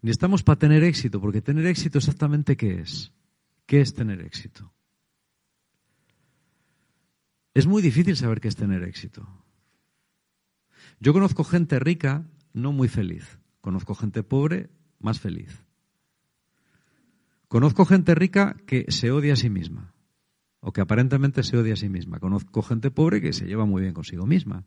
ni 0.02 0.12
estamos 0.12 0.43
para 0.43 0.60
tener 0.60 0.84
éxito, 0.84 1.19
porque 1.19 1.41
tener 1.41 1.65
éxito 1.65 1.98
exactamente 1.98 2.56
qué 2.56 2.80
es. 2.80 3.12
¿Qué 3.65 3.82
es 3.82 3.95
tener 3.95 4.21
éxito? 4.21 4.71
Es 7.56 7.65
muy 7.65 7.82
difícil 7.82 8.15
saber 8.15 8.39
qué 8.39 8.48
es 8.48 8.56
tener 8.56 8.84
éxito. 8.84 9.28
Yo 11.00 11.13
conozco 11.13 11.43
gente 11.43 11.80
rica 11.80 12.28
no 12.54 12.71
muy 12.71 12.88
feliz. 12.88 13.39
Conozco 13.62 13.95
gente 13.95 14.21
pobre 14.21 14.69
más 15.00 15.19
feliz. 15.19 15.65
Conozco 17.48 17.86
gente 17.86 18.13
rica 18.13 18.56
que 18.67 18.86
se 18.89 19.10
odia 19.10 19.34
a 19.34 19.38
sí 19.38 19.50
misma 19.50 19.94
o 20.65 20.73
que 20.73 20.82
aparentemente 20.82 21.45
se 21.45 21.58
odia 21.58 21.73
a 21.73 21.78
sí 21.78 21.89
misma. 21.89 22.17
Conozco 22.17 22.65
gente 22.65 22.89
pobre 22.89 23.21
que 23.21 23.34
se 23.34 23.45
lleva 23.45 23.65
muy 23.65 23.84
bien 23.84 23.93
consigo 23.93 24.25
misma. 24.25 24.65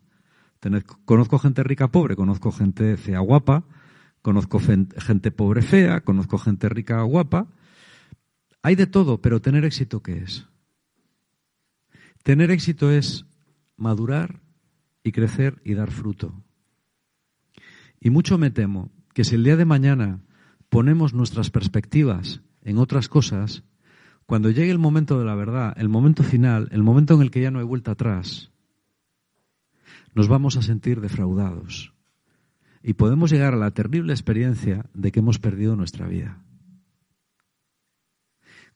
Conozco 1.04 1.38
gente 1.38 1.62
rica 1.62 1.90
pobre, 1.90 2.14
conozco 2.14 2.52
gente 2.52 2.96
fea 2.96 3.18
guapa, 3.18 3.64
Conozco 4.22 4.60
gente 4.60 5.30
pobre 5.30 5.62
fea, 5.62 6.00
conozco 6.00 6.38
gente 6.38 6.68
rica 6.68 7.00
guapa. 7.02 7.46
Hay 8.62 8.74
de 8.74 8.86
todo, 8.86 9.22
pero 9.22 9.40
tener 9.40 9.64
éxito, 9.64 10.02
¿qué 10.02 10.18
es? 10.18 10.46
Tener 12.24 12.50
éxito 12.50 12.90
es 12.90 13.26
madurar 13.76 14.40
y 15.02 15.12
crecer 15.12 15.62
y 15.64 15.74
dar 15.74 15.90
fruto. 15.90 16.44
Y 18.00 18.10
mucho 18.10 18.38
me 18.38 18.50
temo 18.50 18.90
que 19.14 19.24
si 19.24 19.36
el 19.36 19.44
día 19.44 19.56
de 19.56 19.64
mañana 19.64 20.20
ponemos 20.68 21.14
nuestras 21.14 21.50
perspectivas 21.50 22.42
en 22.62 22.78
otras 22.78 23.08
cosas, 23.08 23.62
cuando 24.28 24.50
llegue 24.50 24.70
el 24.70 24.78
momento 24.78 25.18
de 25.18 25.24
la 25.24 25.34
verdad, 25.34 25.72
el 25.78 25.88
momento 25.88 26.22
final, 26.22 26.68
el 26.70 26.82
momento 26.82 27.14
en 27.14 27.22
el 27.22 27.30
que 27.30 27.40
ya 27.40 27.50
no 27.50 27.60
hay 27.60 27.64
vuelta 27.64 27.92
atrás, 27.92 28.50
nos 30.14 30.28
vamos 30.28 30.58
a 30.58 30.62
sentir 30.62 31.00
defraudados 31.00 31.94
y 32.82 32.92
podemos 32.92 33.30
llegar 33.30 33.54
a 33.54 33.56
la 33.56 33.70
terrible 33.70 34.12
experiencia 34.12 34.84
de 34.92 35.12
que 35.12 35.20
hemos 35.20 35.38
perdido 35.38 35.76
nuestra 35.76 36.06
vida. 36.06 36.44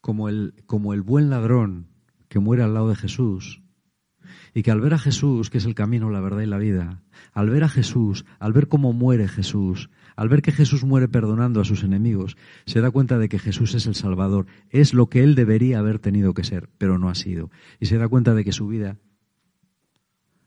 Como 0.00 0.30
el, 0.30 0.54
como 0.64 0.94
el 0.94 1.02
buen 1.02 1.28
ladrón 1.28 1.88
que 2.30 2.38
muere 2.38 2.62
al 2.62 2.72
lado 2.72 2.88
de 2.88 2.96
Jesús 2.96 3.60
y 4.54 4.62
que 4.62 4.70
al 4.70 4.80
ver 4.80 4.94
a 4.94 4.98
Jesús, 4.98 5.50
que 5.50 5.58
es 5.58 5.64
el 5.64 5.74
camino, 5.74 6.11
la 6.11 6.20
verdad 6.20 6.40
y 6.40 6.46
la 6.46 6.58
vida, 6.58 7.02
al 7.32 7.50
ver 7.50 7.64
a 7.64 7.68
Jesús, 7.68 8.24
al 8.38 8.52
ver 8.52 8.68
cómo 8.68 8.92
muere 8.92 9.28
Jesús, 9.28 9.90
al 10.16 10.28
ver 10.28 10.42
que 10.42 10.52
Jesús 10.52 10.85
muere 10.85 11.08
perdonando 11.08 11.61
a 11.61 11.64
sus 11.64 11.85
enemigos, 11.85 12.37
se 12.66 12.80
da 12.80 12.90
cuenta 12.90 13.18
de 13.18 13.28
que 13.28 13.38
Jesús 13.38 13.74
es 13.74 13.87
el 13.87 13.94
Salvador, 13.94 14.46
es 14.70 14.94
lo 14.94 15.08
que 15.08 15.22
él 15.22 15.35
debería 15.35 15.78
haber 15.78 15.98
tenido 15.98 16.35
que 16.35 16.44
ser, 16.44 16.68
pero 16.78 16.98
no 16.98 17.08
ha 17.08 17.14
sido. 17.14 17.50
Y 17.80 17.87
se 17.87 17.98
da 17.98 18.08
cuenta 18.08 18.35
de 18.35 18.44
que 18.44 18.52
su 18.52 18.68
vida 18.68 18.98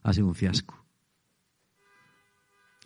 ha 0.04 0.14
sido 0.14 0.28
un 0.28 0.36
fiasco. 0.36 0.86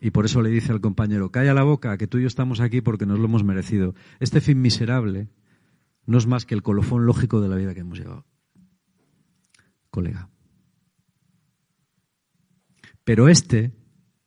Y 0.02 0.12
por 0.12 0.26
eso 0.26 0.42
le 0.42 0.50
dice 0.50 0.72
al 0.72 0.80
compañero, 0.80 1.32
calla 1.32 1.54
la 1.54 1.64
boca, 1.64 1.98
que 1.98 2.08
tú 2.08 2.18
y 2.18 2.22
yo 2.22 2.28
estamos 2.28 2.62
aquí 2.62 2.82
porque 2.82 3.06
nos 3.06 3.20
lo 3.20 3.26
hemos 3.26 3.44
merecido. 3.44 3.96
Este 4.20 4.40
fin 4.40 4.62
miserable 4.62 5.28
no 6.06 6.18
es 6.18 6.26
más 6.26 6.46
que 6.46 6.56
el 6.56 6.64
colofón 6.64 7.06
lógico 7.06 7.42
de 7.42 7.50
la 7.50 7.58
vida 7.58 7.74
que 7.74 7.82
hemos 7.82 8.00
llevado. 8.00 8.26
Colega. 9.90 10.30
Pero 13.10 13.28
este, 13.28 13.72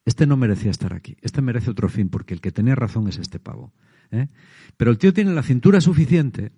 este 0.05 0.27
no 0.27 0.37
merecía 0.37 0.73
estar 0.73 0.93
aquí. 0.93 1.17
Este 1.21 1.41
merece 1.41 1.71
otro 1.71 1.89
fin, 1.89 2.09
porque 2.09 2.35
el 2.35 2.41
que 2.41 2.51
tenía 2.51 2.75
razón 2.75 3.07
es 3.07 3.17
este 3.17 3.39
pavo. 3.39 3.73
¿eh? 4.11 4.27
Pero 4.77 4.91
el 4.91 4.99
tío 4.99 5.13
tiene 5.13 5.33
la 5.33 5.45
cintura 5.45 5.81
suficiente, 5.81 6.51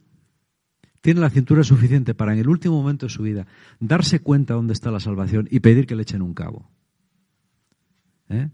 tiene 1.02 1.20
la 1.20 1.28
cintura 1.28 1.62
suficiente 1.64 2.14
para 2.14 2.32
en 2.32 2.38
el 2.38 2.48
último 2.48 2.80
momento 2.80 3.04
de 3.04 3.10
su 3.10 3.24
vida 3.24 3.46
darse 3.78 4.20
cuenta 4.20 4.54
dónde 4.54 4.72
está 4.72 4.90
la 4.90 5.00
salvación 5.00 5.48
y 5.50 5.60
pedir 5.60 5.86
que 5.86 5.96
le 5.96 6.00
echen 6.00 6.22
un 6.22 6.32
cabo. 6.32 6.70
¿Eh? 8.30 8.48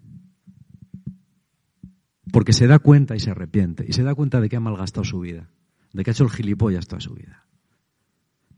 Porque 2.32 2.52
se 2.52 2.66
da 2.66 2.80
cuenta 2.80 3.14
y 3.14 3.20
se 3.20 3.30
arrepiente. 3.30 3.84
Y 3.86 3.92
se 3.92 4.02
da 4.02 4.16
cuenta 4.16 4.40
de 4.40 4.48
que 4.48 4.56
ha 4.56 4.60
malgastado 4.60 5.04
su 5.04 5.20
vida. 5.20 5.48
De 5.92 6.02
que 6.02 6.10
ha 6.10 6.12
hecho 6.12 6.24
el 6.24 6.30
gilipollas 6.30 6.88
toda 6.88 7.00
su 7.00 7.14
vida. 7.14 7.46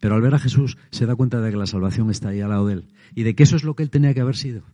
Pero 0.01 0.15
al 0.15 0.23
ver 0.23 0.35
a 0.35 0.39
Jesús 0.39 0.79
se 0.91 1.05
da 1.05 1.15
cuenta 1.15 1.43
de 1.43 1.51
que 1.51 1.59
la 1.59 1.67
salvación 1.67 2.11
está 2.11 2.31
ahí 2.31 2.41
al 2.41 2.49
lado 2.49 2.69
de 2.69 2.73
él. 2.73 2.89
Y 3.15 3.25
de 3.25 3.35
que 3.35 3.43
eso 3.43 3.57
es 3.57 3.63
lo 3.63 3.77
que 3.77 3.83
él 3.83 3.91
tenía 3.91 4.15
que 4.15 4.23
haber 4.23 4.37
sido. 4.37 4.65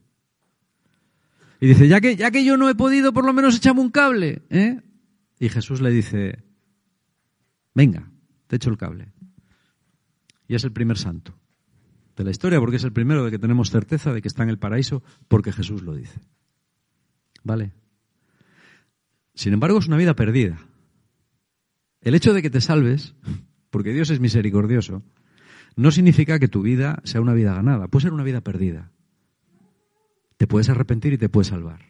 Y 1.60 1.66
dice, 1.66 1.88
ya 1.88 2.00
que, 2.00 2.16
ya 2.16 2.30
que 2.30 2.44
yo 2.44 2.56
no 2.56 2.68
he 2.68 2.74
podido, 2.74 3.12
por 3.12 3.24
lo 3.24 3.32
menos 3.32 3.56
echame 3.56 3.80
un 3.80 3.90
cable. 3.90 4.42
¿eh? 4.50 4.80
Y 5.40 5.48
Jesús 5.48 5.80
le 5.80 5.90
dice, 5.90 6.44
venga, 7.74 8.10
te 8.46 8.56
echo 8.56 8.70
el 8.70 8.78
cable. 8.78 9.12
Y 10.46 10.54
es 10.54 10.64
el 10.64 10.72
primer 10.72 10.98
santo 10.98 11.34
de 12.16 12.24
la 12.24 12.30
historia, 12.30 12.58
porque 12.58 12.76
es 12.76 12.84
el 12.84 12.92
primero 12.92 13.24
de 13.24 13.30
que 13.30 13.38
tenemos 13.38 13.70
certeza 13.70 14.12
de 14.12 14.20
que 14.20 14.28
está 14.28 14.42
en 14.42 14.48
el 14.48 14.58
paraíso, 14.58 15.02
porque 15.28 15.52
Jesús 15.52 15.82
lo 15.82 15.94
dice. 15.94 16.20
¿Vale? 17.44 17.72
Sin 19.34 19.52
embargo, 19.52 19.78
es 19.78 19.86
una 19.86 19.96
vida 19.96 20.14
perdida. 20.14 20.58
El 22.00 22.14
hecho 22.14 22.34
de 22.34 22.42
que 22.42 22.50
te 22.50 22.60
salves, 22.60 23.14
porque 23.70 23.92
Dios 23.92 24.10
es 24.10 24.18
misericordioso, 24.18 25.02
no 25.76 25.92
significa 25.92 26.40
que 26.40 26.48
tu 26.48 26.62
vida 26.62 27.00
sea 27.04 27.20
una 27.20 27.34
vida 27.34 27.54
ganada, 27.54 27.86
puede 27.86 28.04
ser 28.04 28.12
una 28.12 28.24
vida 28.24 28.40
perdida. 28.40 28.90
Te 30.38 30.46
puedes 30.46 30.70
arrepentir 30.70 31.12
y 31.12 31.18
te 31.18 31.28
puedes 31.28 31.48
salvar. 31.48 31.80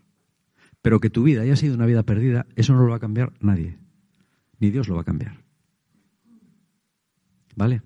Pero 0.83 1.01
que 1.01 1.11
tu 1.11 1.23
vida 1.23 1.43
haya 1.43 1.55
sido 1.55 1.75
una 1.75 1.87
vida 1.87 2.03
perdida, 2.03 2.47
eso 2.57 2.73
no 2.73 2.83
lo 2.83 2.91
va 2.91 2.97
a 2.97 3.01
cambiar 3.01 3.33
nadie. 3.41 3.79
Ni 4.59 4.71
Dios 4.71 4.89
lo 4.89 4.97
va 4.97 5.03
a 5.03 5.05
cambiar. 5.05 5.45
¿Vale? 7.55 7.83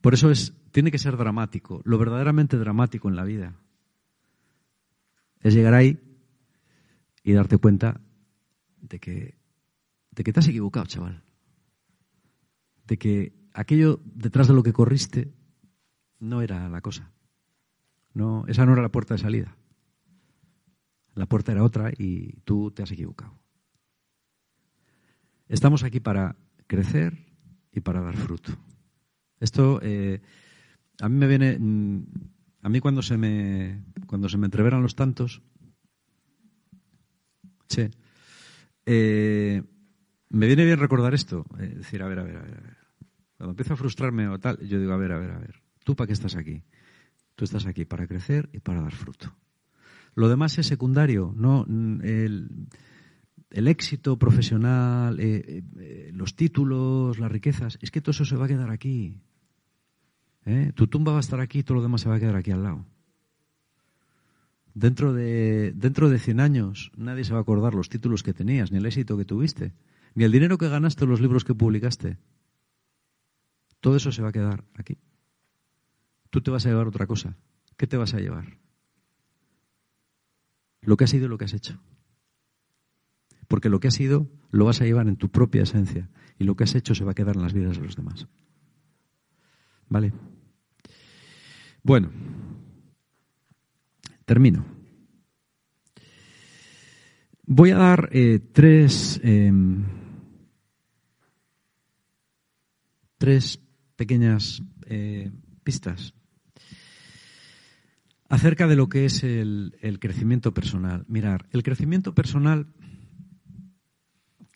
Por 0.00 0.14
eso 0.14 0.30
es, 0.30 0.54
tiene 0.70 0.90
que 0.90 0.98
ser 0.98 1.16
dramático, 1.16 1.82
lo 1.84 1.98
verdaderamente 1.98 2.56
dramático 2.58 3.08
en 3.08 3.16
la 3.16 3.24
vida. 3.24 3.56
Es 5.40 5.54
llegar 5.54 5.74
ahí 5.74 5.98
y 7.24 7.32
darte 7.32 7.58
cuenta 7.58 8.00
de 8.80 9.00
que, 9.00 9.36
de 10.12 10.24
que 10.24 10.32
te 10.32 10.40
has 10.40 10.48
equivocado, 10.48 10.86
chaval. 10.86 11.24
De 12.86 12.98
que 12.98 13.32
aquello 13.52 14.00
detrás 14.04 14.46
de 14.46 14.54
lo 14.54 14.62
que 14.62 14.72
corriste 14.72 15.34
no 16.20 16.42
era 16.42 16.68
la 16.68 16.80
cosa. 16.80 17.10
No, 18.18 18.44
esa 18.48 18.66
no 18.66 18.72
era 18.72 18.82
la 18.82 18.88
puerta 18.88 19.14
de 19.14 19.18
salida. 19.18 19.56
La 21.14 21.26
puerta 21.26 21.52
era 21.52 21.62
otra 21.62 21.92
y 21.96 22.40
tú 22.40 22.72
te 22.72 22.82
has 22.82 22.90
equivocado. 22.90 23.38
Estamos 25.46 25.84
aquí 25.84 26.00
para 26.00 26.34
crecer 26.66 27.16
y 27.70 27.78
para 27.78 28.00
dar 28.00 28.16
fruto. 28.16 28.58
Esto 29.38 29.78
eh, 29.84 30.20
a 31.00 31.08
mí 31.08 31.14
me 31.14 31.28
viene, 31.28 31.58
mm, 31.60 32.06
a 32.62 32.68
mí 32.68 32.80
cuando 32.80 33.02
se 33.02 33.16
me 33.16 33.84
cuando 34.08 34.28
se 34.28 34.36
me 34.36 34.46
entreveran 34.46 34.82
los 34.82 34.96
tantos, 34.96 35.40
eh, 38.84 39.62
me 40.30 40.46
viene 40.48 40.64
bien 40.64 40.80
recordar 40.80 41.14
esto. 41.14 41.46
Es 41.60 41.76
decir, 41.76 42.02
a 42.02 42.08
ver, 42.08 42.18
a 42.18 42.24
ver, 42.24 42.36
a 42.36 42.42
ver. 42.42 42.76
Cuando 43.36 43.52
empiezo 43.52 43.74
a 43.74 43.76
frustrarme 43.76 44.26
o 44.26 44.40
tal, 44.40 44.58
yo 44.66 44.80
digo, 44.80 44.92
a 44.92 44.96
ver, 44.96 45.12
a 45.12 45.18
ver, 45.18 45.30
a 45.30 45.38
ver. 45.38 45.62
¿Tú 45.84 45.94
para 45.94 46.08
qué 46.08 46.14
estás 46.14 46.34
aquí? 46.34 46.64
Tú 47.38 47.44
estás 47.44 47.66
aquí 47.66 47.84
para 47.84 48.08
crecer 48.08 48.48
y 48.52 48.58
para 48.58 48.82
dar 48.82 48.92
fruto. 48.92 49.32
Lo 50.16 50.28
demás 50.28 50.58
es 50.58 50.66
secundario, 50.66 51.32
¿no? 51.36 51.64
El, 52.02 52.66
éxito 53.48 54.18
profesional, 54.18 55.20
eh, 55.20 55.62
eh, 55.78 56.10
los 56.12 56.34
títulos, 56.34 57.20
las 57.20 57.30
riquezas, 57.30 57.78
es 57.80 57.92
que 57.92 58.00
todo 58.00 58.10
eso 58.10 58.24
se 58.24 58.34
va 58.34 58.46
a 58.46 58.48
quedar 58.48 58.72
aquí. 58.72 59.22
Tu 60.74 60.88
tumba 60.88 61.12
va 61.12 61.18
a 61.18 61.20
estar 61.20 61.38
aquí, 61.38 61.62
todo 61.62 61.76
lo 61.76 61.82
demás 61.82 62.00
se 62.00 62.08
va 62.08 62.16
a 62.16 62.18
quedar 62.18 62.34
aquí 62.34 62.50
al 62.50 62.64
lado. 62.64 62.84
Dentro 64.74 65.12
de, 65.12 65.72
dentro 65.76 66.10
de 66.10 66.18
100 66.18 66.40
años 66.40 66.90
nadie 66.96 67.22
se 67.22 67.34
va 67.34 67.38
a 67.38 67.42
acordar 67.42 67.76
los 67.76 67.88
títulos 67.88 68.24
que 68.24 68.34
tenías, 68.34 68.72
ni 68.72 68.78
el 68.78 68.86
éxito 68.86 69.16
que 69.16 69.24
tuviste, 69.24 69.74
ni 70.16 70.24
el 70.24 70.32
dinero 70.32 70.58
que 70.58 70.68
ganaste 70.68 71.04
en 71.04 71.10
los 71.10 71.20
libros 71.20 71.44
que 71.44 71.54
publicaste. 71.54 72.18
Todo 73.78 73.94
eso 73.94 74.10
se 74.10 74.22
va 74.22 74.30
a 74.30 74.32
quedar 74.32 74.64
aquí. 74.74 74.98
Tú 76.30 76.40
te 76.40 76.50
vas 76.50 76.66
a 76.66 76.68
llevar 76.68 76.86
otra 76.86 77.06
cosa. 77.06 77.36
¿Qué 77.76 77.86
te 77.86 77.96
vas 77.96 78.14
a 78.14 78.20
llevar? 78.20 78.58
Lo 80.80 80.96
que 80.96 81.04
has 81.04 81.10
sido 81.10 81.26
y 81.26 81.28
lo 81.28 81.38
que 81.38 81.44
has 81.44 81.54
hecho. 81.54 81.80
Porque 83.46 83.68
lo 83.68 83.80
que 83.80 83.88
has 83.88 83.94
sido 83.94 84.28
lo 84.50 84.64
vas 84.64 84.80
a 84.80 84.84
llevar 84.84 85.08
en 85.08 85.16
tu 85.16 85.30
propia 85.30 85.62
esencia 85.62 86.10
y 86.38 86.44
lo 86.44 86.56
que 86.56 86.64
has 86.64 86.74
hecho 86.74 86.94
se 86.94 87.04
va 87.04 87.12
a 87.12 87.14
quedar 87.14 87.36
en 87.36 87.42
las 87.42 87.52
vidas 87.52 87.78
de 87.78 87.84
los 87.84 87.96
demás. 87.96 88.28
¿Vale? 89.88 90.12
Bueno, 91.82 92.10
Termino. 94.28 94.62
Voy 97.46 97.70
a 97.70 97.78
dar 97.78 98.10
eh, 98.12 98.40
tres, 98.52 99.18
em, 99.24 99.86
tres 103.16 103.58
pequeñas 103.96 104.62
eh, 104.84 105.32
pistas 105.64 106.12
acerca 108.28 108.66
de 108.66 108.76
lo 108.76 108.88
que 108.88 109.04
es 109.04 109.24
el, 109.24 109.76
el, 109.80 109.98
crecimiento 109.98 110.52
personal. 110.52 111.04
Mirar, 111.08 111.46
el 111.50 111.62
crecimiento 111.62 112.14
personal 112.14 112.66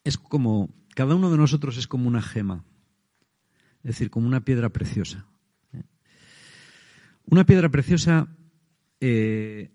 es 0.04 0.18
como, 0.18 0.74
cada 0.94 1.14
uno 1.14 1.30
de 1.30 1.38
nosotros 1.38 1.76
es 1.78 1.86
como 1.86 2.08
una 2.08 2.22
gema, 2.22 2.64
es 3.78 3.90
decir, 3.90 4.10
como 4.10 4.26
una 4.26 4.44
piedra 4.44 4.70
preciosa. 4.70 5.26
¿eh? 5.72 5.82
Una 7.24 7.44
piedra 7.46 7.68
preciosa 7.70 8.28
eh, 9.00 9.70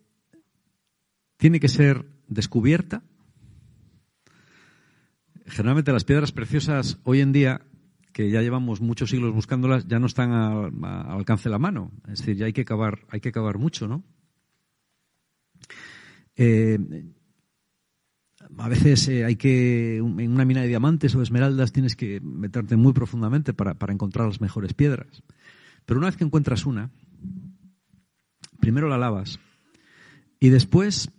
tiene 1.37 1.59
que 1.59 1.69
ser 1.69 2.05
descubierta. 2.27 3.03
Generalmente 5.45 5.93
las 5.93 6.03
piedras 6.03 6.31
preciosas 6.31 6.99
hoy 7.03 7.21
en 7.21 7.31
día, 7.31 7.61
que 8.17 8.31
ya 8.31 8.41
llevamos 8.41 8.81
muchos 8.81 9.11
siglos 9.11 9.31
buscándolas, 9.31 9.85
ya 9.87 9.99
no 9.99 10.07
están 10.07 10.31
al 10.31 10.71
alcance 10.83 11.49
de 11.49 11.51
la 11.51 11.59
mano. 11.59 11.91
Es 12.05 12.17
decir, 12.17 12.35
ya 12.35 12.47
hay 12.47 12.53
que 12.53 12.65
cavar, 12.65 13.05
hay 13.09 13.19
que 13.19 13.31
cavar 13.31 13.59
mucho, 13.59 13.87
¿no? 13.87 14.03
Eh, 16.35 16.79
a 18.57 18.69
veces 18.69 19.07
eh, 19.07 19.23
hay 19.23 19.35
que, 19.35 19.97
en 19.97 20.31
una 20.31 20.45
mina 20.45 20.63
de 20.63 20.67
diamantes 20.67 21.13
o 21.13 21.21
esmeraldas, 21.21 21.71
tienes 21.71 21.95
que 21.95 22.19
meterte 22.19 22.75
muy 22.75 22.91
profundamente 22.91 23.53
para, 23.53 23.75
para 23.75 23.93
encontrar 23.93 24.25
las 24.25 24.41
mejores 24.41 24.73
piedras. 24.73 25.21
Pero 25.85 25.99
una 25.99 26.07
vez 26.07 26.17
que 26.17 26.23
encuentras 26.23 26.65
una, 26.65 26.89
primero 28.59 28.89
la 28.89 28.97
lavas 28.97 29.39
y 30.39 30.49
después 30.49 31.11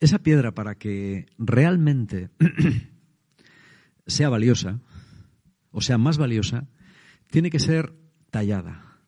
esa 0.00 0.18
piedra 0.18 0.52
para 0.52 0.74
que 0.74 1.28
realmente 1.38 2.28
sea 4.06 4.28
valiosa, 4.28 4.82
o 5.76 5.82
sea 5.82 5.98
más 5.98 6.16
valiosa, 6.16 6.66
tiene 7.30 7.50
que 7.50 7.58
ser 7.58 7.92
tallada. 8.30 8.98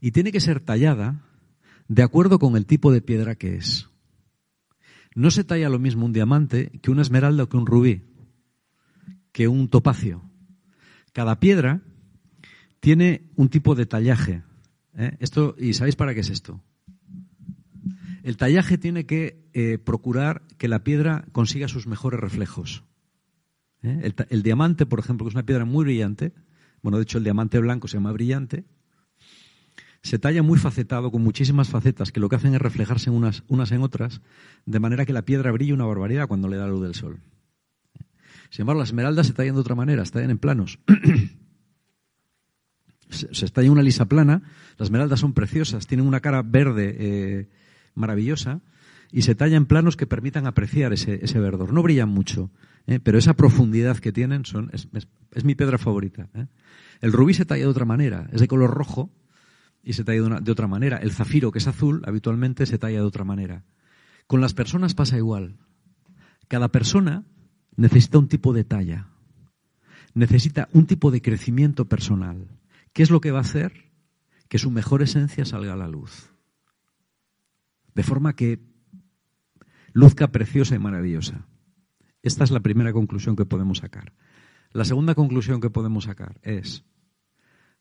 Y 0.00 0.12
tiene 0.12 0.32
que 0.32 0.40
ser 0.40 0.60
tallada 0.60 1.26
de 1.88 2.02
acuerdo 2.02 2.38
con 2.38 2.56
el 2.56 2.64
tipo 2.64 2.90
de 2.90 3.02
piedra 3.02 3.34
que 3.34 3.56
es. 3.56 3.86
No 5.14 5.30
se 5.30 5.44
talla 5.44 5.68
lo 5.68 5.78
mismo 5.78 6.06
un 6.06 6.14
diamante 6.14 6.70
que 6.80 6.90
una 6.90 7.02
esmeralda 7.02 7.42
o 7.42 7.48
que 7.50 7.58
un 7.58 7.66
rubí, 7.66 8.06
que 9.30 9.46
un 9.46 9.68
topacio. 9.68 10.22
Cada 11.12 11.38
piedra 11.38 11.82
tiene 12.80 13.28
un 13.36 13.50
tipo 13.50 13.74
de 13.74 13.84
tallaje. 13.84 14.44
¿eh? 14.96 15.18
Esto, 15.20 15.54
¿Y 15.58 15.74
sabéis 15.74 15.96
para 15.96 16.14
qué 16.14 16.20
es 16.20 16.30
esto? 16.30 16.62
El 18.22 18.38
tallaje 18.38 18.78
tiene 18.78 19.04
que 19.04 19.44
eh, 19.52 19.76
procurar 19.76 20.46
que 20.56 20.68
la 20.68 20.82
piedra 20.82 21.26
consiga 21.32 21.68
sus 21.68 21.86
mejores 21.86 22.20
reflejos. 22.20 22.87
¿Eh? 23.82 24.12
El, 24.30 24.42
diamante, 24.42 24.86
por 24.86 24.98
ejemplo, 24.98 25.24
que 25.24 25.30
es 25.30 25.34
una 25.34 25.46
piedra 25.46 25.64
muy 25.64 25.84
brillante, 25.84 26.32
bueno, 26.82 26.98
de 26.98 27.04
hecho 27.04 27.18
el 27.18 27.24
diamante 27.24 27.58
blanco 27.58 27.88
se 27.88 27.96
llama 27.96 28.12
brillante, 28.12 28.64
se 30.02 30.18
talla 30.18 30.42
muy 30.42 30.58
facetado, 30.58 31.10
con 31.10 31.22
muchísimas 31.22 31.68
facetas, 31.68 32.12
que 32.12 32.20
lo 32.20 32.28
que 32.28 32.36
hacen 32.36 32.54
es 32.54 32.62
reflejarse 32.62 33.10
unas, 33.10 33.42
unas 33.48 33.72
en 33.72 33.82
otras, 33.82 34.20
de 34.64 34.80
manera 34.80 35.04
que 35.04 35.12
la 35.12 35.22
piedra 35.22 35.50
brilla 35.50 35.74
una 35.74 35.86
barbaridad 35.86 36.28
cuando 36.28 36.48
le 36.48 36.56
da 36.56 36.66
la 36.66 36.72
luz 36.72 36.82
del 36.82 36.94
sol. 36.94 37.20
Sin 38.50 38.62
embargo, 38.62 38.80
las 38.80 38.90
esmeraldas 38.90 39.26
se 39.26 39.32
tallan 39.32 39.54
de 39.54 39.60
otra 39.60 39.74
manera, 39.74 40.04
se 40.04 40.12
tallan 40.12 40.30
en 40.30 40.38
planos. 40.38 40.78
se, 43.10 43.44
estalla 43.44 43.70
una 43.70 43.82
lisa 43.82 44.06
plana, 44.06 44.42
las 44.78 44.86
esmeraldas 44.86 45.20
son 45.20 45.32
preciosas, 45.32 45.86
tienen 45.86 46.06
una 46.06 46.20
cara 46.20 46.42
verde 46.42 46.96
eh, 46.98 47.48
maravillosa 47.94 48.60
y 49.10 49.22
se 49.22 49.34
talla 49.34 49.56
en 49.56 49.66
planos 49.66 49.96
que 49.96 50.06
permitan 50.06 50.46
apreciar 50.46 50.92
ese, 50.92 51.38
verdor. 51.38 51.72
No 51.72 51.82
brillan 51.82 52.08
mucho, 52.08 52.50
¿eh? 52.88 52.98
pero 52.98 53.18
esa 53.18 53.34
profundidad 53.34 53.98
que 53.98 54.12
tienen 54.12 54.44
son, 54.44 54.70
es, 54.72 54.88
mi 55.44 55.54
piedra 55.54 55.78
favorita. 55.78 56.28
¿eh? 56.34 56.46
El 57.00 57.12
rubí 57.12 57.34
se 57.34 57.44
talla 57.44 57.62
de 57.62 57.70
otra 57.70 57.84
manera, 57.84 58.28
es 58.32 58.40
de 58.40 58.48
color 58.48 58.70
rojo 58.70 59.12
y 59.84 59.92
se 59.92 60.02
talla 60.02 60.40
de, 60.40 60.50
otra 60.50 60.66
manera. 60.66 60.96
El 60.96 61.12
zafiro, 61.12 61.52
que 61.52 61.58
es 61.58 61.68
azul, 61.68 62.02
habitualmente 62.06 62.66
se 62.66 62.78
talla 62.78 62.98
de 62.98 63.04
otra 63.04 63.24
manera. 63.24 63.64
Con 64.26 64.40
las 64.40 64.54
personas 64.54 64.94
pasa 64.94 65.16
igual. 65.16 65.58
Cada 66.48 66.68
persona 66.68 67.24
necesita 67.76 68.18
un 68.18 68.28
tipo 68.28 68.52
de 68.52 68.64
talla, 68.64 69.08
necesita 70.14 70.68
un 70.72 70.86
tipo 70.86 71.10
de 71.10 71.22
crecimiento 71.22 71.88
personal. 71.88 72.48
¿Qué 72.92 73.02
es 73.02 73.10
lo 73.10 73.20
que 73.20 73.30
va 73.30 73.38
a 73.38 73.42
hacer? 73.42 73.90
Que 74.48 74.58
su 74.58 74.70
mejor 74.70 75.02
esencia 75.02 75.44
salga 75.44 75.74
a 75.74 75.76
la 75.76 75.88
luz. 75.88 76.32
De 77.94 78.02
forma 78.02 78.34
que 78.34 78.60
luzca 79.92 80.32
preciosa 80.32 80.74
y 80.74 80.78
maravillosa. 80.78 81.46
Esta 82.22 82.44
es 82.44 82.50
la 82.50 82.60
primera 82.60 82.92
conclusión 82.92 83.36
que 83.36 83.46
podemos 83.46 83.78
sacar. 83.78 84.12
La 84.72 84.84
segunda 84.84 85.14
conclusión 85.14 85.60
que 85.60 85.70
podemos 85.70 86.04
sacar 86.04 86.38
es, 86.42 86.84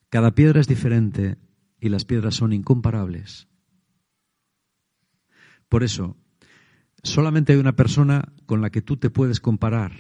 cada 0.09 0.35
piedra 0.35 0.61
es 0.61 0.67
diferente 0.67 1.37
y 1.79 1.89
las 1.89 2.05
piedras 2.05 2.35
son 2.35 2.53
incomparables. 2.53 3.47
Por 5.67 5.83
eso, 5.83 6.15
solamente 7.03 7.53
hay 7.53 7.59
una 7.59 7.75
persona 7.75 8.33
con 8.45 8.61
la 8.61 8.69
que 8.69 8.81
tú 8.81 8.97
te 8.97 9.09
puedes 9.09 9.41
comparar 9.41 9.91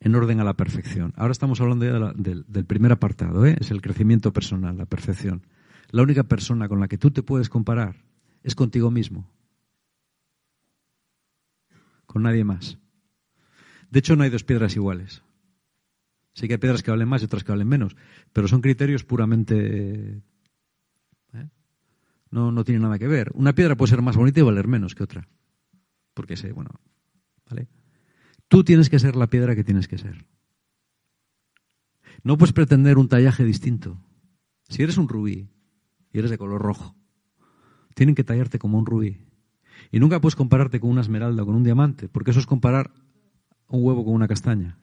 en 0.00 0.14
orden 0.14 0.40
a 0.40 0.44
la 0.44 0.54
perfección. 0.54 1.12
Ahora 1.16 1.32
estamos 1.32 1.60
hablando 1.60 1.84
ya 1.84 2.12
del, 2.14 2.64
primer 2.66 2.92
apartado, 2.92 3.44
¿eh? 3.46 3.56
es 3.60 3.70
el 3.70 3.82
crecimiento 3.82 4.32
personal, 4.32 4.76
la 4.76 4.86
perfección. 4.86 5.46
La 5.90 6.02
única 6.02 6.22
persona 6.22 6.68
con 6.68 6.80
la 6.80 6.88
que 6.88 6.98
tú 6.98 7.10
te 7.10 7.22
puedes 7.22 7.48
comparar 7.48 8.04
es 8.42 8.54
contigo 8.54 8.90
mismo, 8.90 9.28
con 12.06 12.22
nadie 12.22 12.44
más. 12.44 12.78
De 13.90 13.98
hecho, 13.98 14.16
no 14.16 14.24
hay 14.24 14.30
dos 14.30 14.44
piedras 14.44 14.76
iguales. 14.76 15.22
Sí 16.34 16.46
que 16.46 16.54
hay 16.54 16.58
piedras 16.58 16.82
que 16.82 16.90
valen 16.90 17.08
más 17.08 17.22
y 17.22 17.24
otras 17.24 17.42
que 17.42 17.52
valen 17.52 17.68
menos, 17.68 17.96
pero 18.32 18.48
son 18.48 18.60
criterios 18.60 19.04
puramente... 19.04 20.22
¿eh? 21.32 21.48
No, 22.30 22.52
no 22.52 22.64
tiene 22.64 22.80
nada 22.80 22.98
que 22.98 23.08
ver. 23.08 23.32
Una 23.34 23.54
piedra 23.54 23.76
puede 23.76 23.90
ser 23.90 24.02
más 24.02 24.16
bonita 24.16 24.40
y 24.40 24.44
valer 24.44 24.68
menos 24.68 24.94
que 24.94 25.02
otra. 25.02 25.28
Porque 26.14 26.36
sé, 26.36 26.52
bueno, 26.52 26.70
¿vale? 27.48 27.68
Tú 28.48 28.64
tienes 28.64 28.88
que 28.88 28.98
ser 28.98 29.16
la 29.16 29.28
piedra 29.28 29.54
que 29.56 29.64
tienes 29.64 29.88
que 29.88 29.98
ser. 29.98 30.26
No 32.22 32.36
puedes 32.36 32.52
pretender 32.52 32.98
un 32.98 33.08
tallaje 33.08 33.44
distinto. 33.44 34.00
Si 34.68 34.82
eres 34.82 34.98
un 34.98 35.08
rubí 35.08 35.48
y 36.12 36.18
eres 36.18 36.30
de 36.30 36.38
color 36.38 36.60
rojo, 36.60 36.96
tienen 37.94 38.14
que 38.14 38.24
tallarte 38.24 38.58
como 38.58 38.78
un 38.78 38.86
rubí. 38.86 39.24
Y 39.90 40.00
nunca 40.00 40.20
puedes 40.20 40.36
compararte 40.36 40.80
con 40.80 40.90
una 40.90 41.00
esmeralda 41.00 41.42
o 41.42 41.46
con 41.46 41.54
un 41.54 41.64
diamante, 41.64 42.08
porque 42.08 42.32
eso 42.32 42.40
es 42.40 42.46
comparar 42.46 42.92
un 43.68 43.84
huevo 43.84 44.04
con 44.04 44.14
una 44.14 44.28
castaña. 44.28 44.78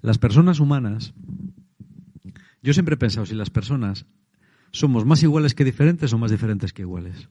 Las 0.00 0.18
personas 0.18 0.58
humanas, 0.60 1.14
yo 2.62 2.72
siempre 2.72 2.94
he 2.94 2.98
pensado, 2.98 3.26
si 3.26 3.34
las 3.34 3.50
personas 3.50 4.06
somos 4.72 5.04
más 5.04 5.22
iguales 5.22 5.54
que 5.54 5.64
diferentes 5.64 6.12
o 6.12 6.18
más 6.18 6.30
diferentes 6.30 6.72
que 6.72 6.82
iguales. 6.82 7.28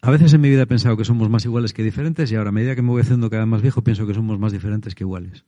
A 0.00 0.10
veces 0.10 0.32
en 0.32 0.40
mi 0.40 0.48
vida 0.48 0.62
he 0.62 0.66
pensado 0.66 0.96
que 0.96 1.04
somos 1.04 1.28
más 1.28 1.44
iguales 1.44 1.72
que 1.72 1.82
diferentes 1.82 2.30
y 2.30 2.36
ahora 2.36 2.50
a 2.50 2.52
medida 2.52 2.76
que 2.76 2.82
me 2.82 2.90
voy 2.90 3.02
haciendo 3.02 3.30
cada 3.30 3.42
vez 3.42 3.50
más 3.50 3.62
viejo 3.62 3.82
pienso 3.82 4.06
que 4.06 4.14
somos 4.14 4.38
más 4.38 4.52
diferentes 4.52 4.94
que 4.94 5.04
iguales. 5.04 5.44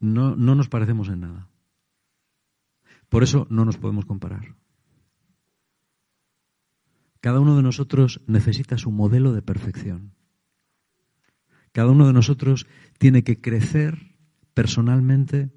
No, 0.00 0.36
no 0.36 0.54
nos 0.54 0.68
parecemos 0.68 1.08
en 1.08 1.20
nada. 1.20 1.48
Por 3.08 3.22
eso 3.22 3.46
no 3.48 3.64
nos 3.64 3.78
podemos 3.78 4.04
comparar. 4.04 4.54
Cada 7.24 7.40
uno 7.40 7.56
de 7.56 7.62
nosotros 7.62 8.20
necesita 8.26 8.76
su 8.76 8.90
modelo 8.90 9.32
de 9.32 9.40
perfección. 9.40 10.12
Cada 11.72 11.88
uno 11.88 12.06
de 12.06 12.12
nosotros 12.12 12.66
tiene 12.98 13.24
que 13.24 13.40
crecer 13.40 14.14
personalmente 14.52 15.50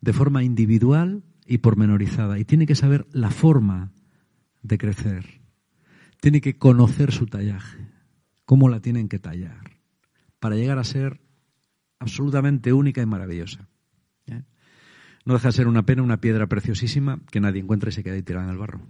de 0.00 0.12
forma 0.12 0.44
individual 0.44 1.24
y 1.44 1.58
pormenorizada. 1.58 2.38
Y 2.38 2.44
tiene 2.44 2.66
que 2.66 2.76
saber 2.76 3.08
la 3.10 3.32
forma 3.32 3.90
de 4.62 4.78
crecer. 4.78 5.40
Tiene 6.20 6.40
que 6.40 6.56
conocer 6.56 7.10
su 7.10 7.26
tallaje, 7.26 7.88
cómo 8.44 8.68
la 8.68 8.78
tienen 8.78 9.08
que 9.08 9.18
tallar, 9.18 9.72
para 10.38 10.54
llegar 10.54 10.78
a 10.78 10.84
ser 10.84 11.20
absolutamente 11.98 12.72
única 12.72 13.02
y 13.02 13.06
maravillosa. 13.06 13.68
¿eh? 14.26 14.44
No 15.24 15.34
deja 15.34 15.48
de 15.48 15.52
ser 15.52 15.66
una 15.66 15.84
pena, 15.84 16.04
una 16.04 16.20
piedra 16.20 16.46
preciosísima 16.46 17.18
que 17.32 17.40
nadie 17.40 17.60
encuentra 17.60 17.88
y 17.88 17.92
se 17.92 18.04
queda 18.04 18.14
ahí 18.14 18.22
tirada 18.22 18.46
en 18.46 18.52
el 18.52 18.58
barro. 18.58 18.82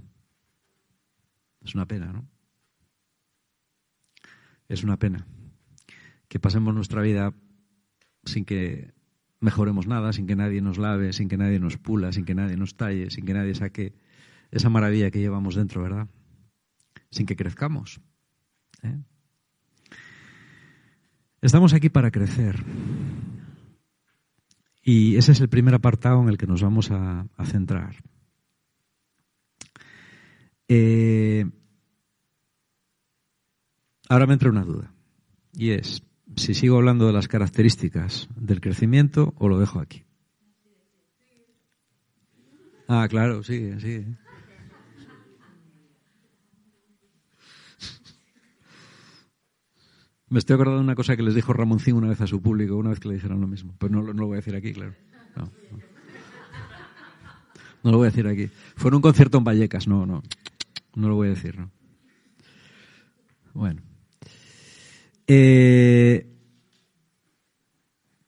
Es 1.62 1.74
una 1.74 1.86
pena, 1.86 2.12
¿no? 2.12 2.28
Es 4.68 4.84
una 4.84 4.98
pena 4.98 5.26
que 6.28 6.38
pasemos 6.38 6.74
nuestra 6.74 7.02
vida 7.02 7.34
sin 8.24 8.44
que 8.44 8.92
mejoremos 9.40 9.86
nada, 9.86 10.12
sin 10.12 10.26
que 10.26 10.36
nadie 10.36 10.60
nos 10.60 10.78
lave, 10.78 11.12
sin 11.12 11.28
que 11.28 11.36
nadie 11.36 11.58
nos 11.58 11.76
pula, 11.76 12.12
sin 12.12 12.24
que 12.24 12.34
nadie 12.34 12.56
nos 12.56 12.76
talle, 12.76 13.10
sin 13.10 13.24
que 13.24 13.34
nadie 13.34 13.54
saque 13.54 13.94
esa 14.50 14.68
maravilla 14.68 15.10
que 15.10 15.18
llevamos 15.18 15.54
dentro, 15.54 15.82
¿verdad? 15.82 16.08
Sin 17.10 17.26
que 17.26 17.36
crezcamos. 17.36 18.00
¿eh? 18.82 18.98
Estamos 21.40 21.72
aquí 21.72 21.88
para 21.88 22.10
crecer. 22.10 22.62
Y 24.82 25.16
ese 25.16 25.32
es 25.32 25.40
el 25.40 25.48
primer 25.48 25.74
apartado 25.74 26.22
en 26.22 26.28
el 26.28 26.38
que 26.38 26.46
nos 26.46 26.62
vamos 26.62 26.90
a, 26.90 27.26
centrar. 27.44 27.96
Eh, 30.72 31.44
ahora 34.08 34.26
me 34.28 34.34
entra 34.34 34.50
una 34.50 34.64
duda. 34.64 34.94
Y 35.52 35.70
es, 35.70 36.04
si 36.36 36.54
sigo 36.54 36.76
hablando 36.76 37.08
de 37.08 37.12
las 37.12 37.26
características 37.26 38.28
del 38.36 38.60
crecimiento 38.60 39.34
o 39.36 39.48
lo 39.48 39.58
dejo 39.58 39.80
aquí. 39.80 40.04
Ah, 42.86 43.08
claro, 43.10 43.42
sí, 43.42 43.72
sí. 43.80 44.06
Me 50.28 50.38
estoy 50.38 50.54
acordando 50.54 50.78
de 50.78 50.84
una 50.84 50.94
cosa 50.94 51.16
que 51.16 51.24
les 51.24 51.34
dijo 51.34 51.52
Ramoncín 51.52 51.96
una 51.96 52.10
vez 52.10 52.20
a 52.20 52.28
su 52.28 52.40
público, 52.40 52.76
una 52.76 52.90
vez 52.90 53.00
que 53.00 53.08
le 53.08 53.14
dijeron 53.14 53.40
lo 53.40 53.48
mismo. 53.48 53.74
Pues 53.76 53.90
no, 53.90 54.02
no 54.02 54.12
lo 54.12 54.26
voy 54.28 54.34
a 54.34 54.36
decir 54.36 54.54
aquí, 54.54 54.72
claro. 54.72 54.94
No, 55.34 55.50
no. 57.82 57.90
lo 57.90 57.96
voy 57.98 58.06
a 58.06 58.10
decir 58.10 58.28
aquí. 58.28 58.48
Fue 58.76 58.90
en 58.90 58.94
un 58.94 59.02
concierto 59.02 59.38
en 59.38 59.42
Vallecas, 59.42 59.88
no, 59.88 60.06
no. 60.06 60.22
No 60.94 61.08
lo 61.08 61.14
voy 61.14 61.28
a 61.28 61.30
decir, 61.30 61.58
¿no? 61.58 61.70
Bueno. 63.54 63.82
Eh, 65.26 66.26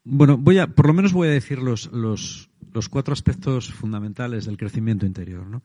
bueno, 0.05 0.37
voy 0.37 0.59
a, 0.59 0.67
por 0.67 0.87
lo 0.87 0.95
menos 0.95 1.13
voy 1.13 1.29
a 1.29 1.33
decir 1.33 1.59
los, 1.59 1.91
los, 1.93 2.49
cuatro 2.91 3.13
aspectos 3.13 3.73
fundamentales 3.73 4.47
del 4.47 4.57
crecimiento 4.57 5.07
interior. 5.07 5.47
¿no? 5.47 5.63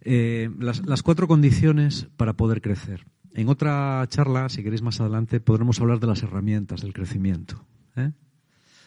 Eh, 0.00 0.50
las, 0.58 1.02
cuatro 1.02 1.28
condiciones 1.28 2.08
para 2.16 2.34
poder 2.34 2.60
crecer. 2.60 3.04
En 3.34 3.48
otra 3.48 4.04
charla, 4.08 4.48
si 4.48 4.62
queréis 4.62 4.82
más 4.82 5.00
adelante, 5.00 5.40
podremos 5.40 5.80
hablar 5.80 6.00
de 6.00 6.06
las 6.06 6.22
herramientas 6.22 6.82
del 6.82 6.92
crecimiento. 6.92 7.64
¿eh? 7.96 8.12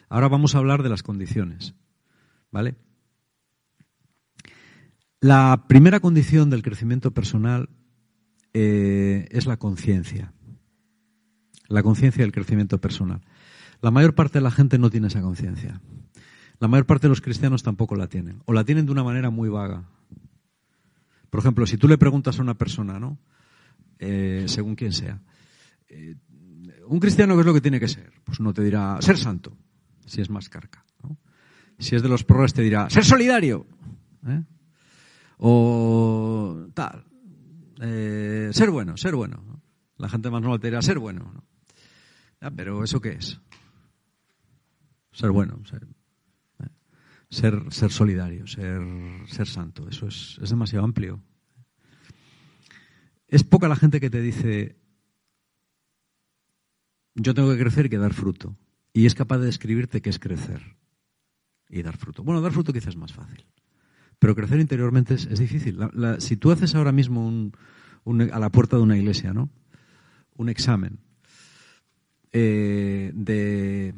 Ahora 0.09 0.27
vamos 0.27 0.55
a 0.55 0.59
hablar 0.59 0.83
de 0.83 0.89
las 0.89 1.03
condiciones. 1.03 1.75
¿Vale? 2.51 2.75
La 5.25 5.65
primera 5.67 6.01
condición 6.01 6.51
del 6.51 6.61
crecimiento 6.61 7.09
personal 7.09 7.69
es 8.53 9.47
la 9.47 9.57
conciencia 9.57 10.31
la 11.67 11.81
conciencia 11.81 12.23
del 12.23 12.31
crecimiento 12.31 12.79
personal. 12.79 13.21
La 13.81 13.89
mayor 13.89 14.13
parte 14.13 14.38
de 14.38 14.43
la 14.43 14.51
gente 14.51 14.77
no 14.77 14.91
tiene 14.91 15.07
esa 15.07 15.23
conciencia. 15.23 15.81
La 16.59 16.67
mayor 16.67 16.85
parte 16.85 17.07
de 17.07 17.09
los 17.09 17.21
cristianos 17.21 17.63
tampoco 17.63 17.95
la 17.95 18.05
tienen, 18.05 18.43
o 18.45 18.53
la 18.53 18.63
tienen 18.63 18.85
de 18.85 18.91
una 18.91 19.03
manera 19.03 19.31
muy 19.31 19.49
vaga. 19.49 19.89
Por 21.31 21.39
ejemplo, 21.39 21.65
si 21.65 21.77
tú 21.77 21.88
le 21.88 21.97
preguntas 21.97 22.38
a 22.38 22.43
una 22.43 22.53
persona, 22.53 22.99
¿no? 22.99 23.17
Eh, 23.97 24.45
según 24.47 24.75
quien 24.75 24.93
sea, 24.93 25.23
eh, 25.87 26.17
un 26.85 27.00
cristiano 27.00 27.33
qué 27.33 27.39
es 27.39 27.45
lo 27.47 27.54
que 27.56 27.62
tiene 27.62 27.79
que 27.79 27.87
ser, 27.87 28.12
pues 28.23 28.39
no 28.39 28.54
te 28.54 28.62
dirá 28.62 28.97
ser 29.02 29.17
santo, 29.17 29.58
si 30.06 30.21
es 30.21 30.29
más 30.29 30.50
carca. 30.50 30.85
Si 31.79 31.95
es 31.95 32.04
de 32.04 32.10
los 32.10 32.23
progres 32.23 32.54
te 32.54 32.62
dirá 32.62 32.91
ser 32.91 33.04
solidario, 33.04 33.65
¿eh? 34.27 34.43
O 35.38 36.67
tal, 36.73 37.06
ser 37.77 38.71
bueno, 38.71 38.98
ser 38.98 39.15
bueno. 39.15 39.62
La 39.98 40.10
gente 40.10 40.29
más 40.29 40.42
no 40.42 40.60
te 40.60 40.81
ser 40.81 41.00
bueno. 41.00 41.31
¿no? 41.33 41.44
Ah, 42.42 42.52
pero 42.52 42.83
¿eso 42.83 43.02
qué 43.02 43.13
es? 43.13 43.40
Ser 45.12 45.31
bueno, 45.31 45.62
ser, 45.65 45.88
ser, 47.29 47.71
ser 47.71 47.92
solidario, 47.92 48.46
ser, 48.48 48.81
ser 49.27 49.48
santo. 49.48 49.88
Eso 49.88 50.08
es, 50.08 50.38
es 50.42 50.50
demasiado 50.50 50.83
amplio. 50.83 51.23
Es 53.27 53.44
poca 53.44 53.67
la 53.67 53.75
gente 53.75 54.00
que 54.00 54.10
te 54.10 54.21
dice, 54.21 54.77
yo 57.15 57.33
tengo 57.33 57.52
que 57.52 57.60
crecer 57.60 57.86
y 57.86 57.90
que 57.90 57.98
dar 57.98 58.13
fruto. 58.13 58.58
Y 58.94 59.06
es 59.06 59.15
capaz 59.15 59.40
de 59.40 59.48
describirte 59.48 60.02
qué 60.02 60.10
es 60.10 60.19
crecer 60.19 60.77
y 61.69 61.81
dar 61.81 61.98
fruto. 61.98 62.23
Bueno, 62.23 62.42
dar 62.42 62.52
fruto 62.52 62.73
quizás 62.73 62.90
es 62.90 62.98
más 62.98 63.13
fácil. 63.13 63.46
Pero 64.19 64.35
crecer 64.35 64.59
interiormente 64.59 65.15
es, 65.15 65.39
difícil. 65.39 65.79
si 66.19 66.37
tú 66.37 66.51
haces 66.51 66.75
ahora 66.75 66.91
mismo 66.91 67.27
un, 67.27 68.21
a 68.31 68.39
la 68.39 68.49
puerta 68.49 68.77
de 68.77 68.83
una 68.83 68.97
iglesia, 68.97 69.33
¿no? 69.33 69.49
Un 70.37 70.49
examen 70.49 70.99
eh, 72.31 73.11
de 73.13 73.93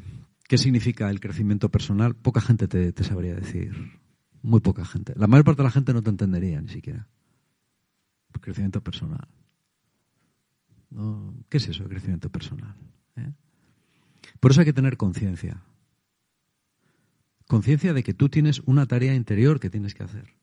qué 0.48 0.58
significa 0.58 1.10
el 1.10 1.20
crecimiento 1.20 1.70
personal, 1.70 2.16
poca 2.16 2.42
gente 2.42 2.68
te, 2.68 3.04
sabría 3.04 3.36
decir. 3.36 4.00
Muy 4.44 4.60
poca 4.60 4.86
gente. 4.86 5.14
La 5.16 5.28
mayor 5.28 5.44
parte 5.44 5.62
de 5.62 5.68
la 5.68 5.72
gente 5.72 5.94
no 5.94 6.04
te 6.04 6.10
entendería 6.10 6.62
ni 6.62 6.70
siquiera. 6.70 7.08
Crecimiento 8.40 8.82
personal. 8.82 9.28
¿Qué 11.50 11.58
es 11.58 11.68
eso 11.68 11.84
de 11.84 11.90
crecimiento 11.90 12.30
personal? 12.30 12.76
¿Eh? 13.16 13.32
Por 14.40 14.52
eso 14.52 14.62
hay 14.62 14.66
que 14.66 14.74
tener 14.74 14.96
conciencia. 14.96 15.64
Conciencia 17.48 17.94
de 17.94 18.04
que 18.04 18.14
tú 18.14 18.30
tienes 18.30 18.62
una 18.66 18.86
tarea 18.86 19.16
interior 19.16 19.60
que 19.60 19.70
tienes 19.70 19.96
que 19.96 20.04
hacer. 20.04 20.36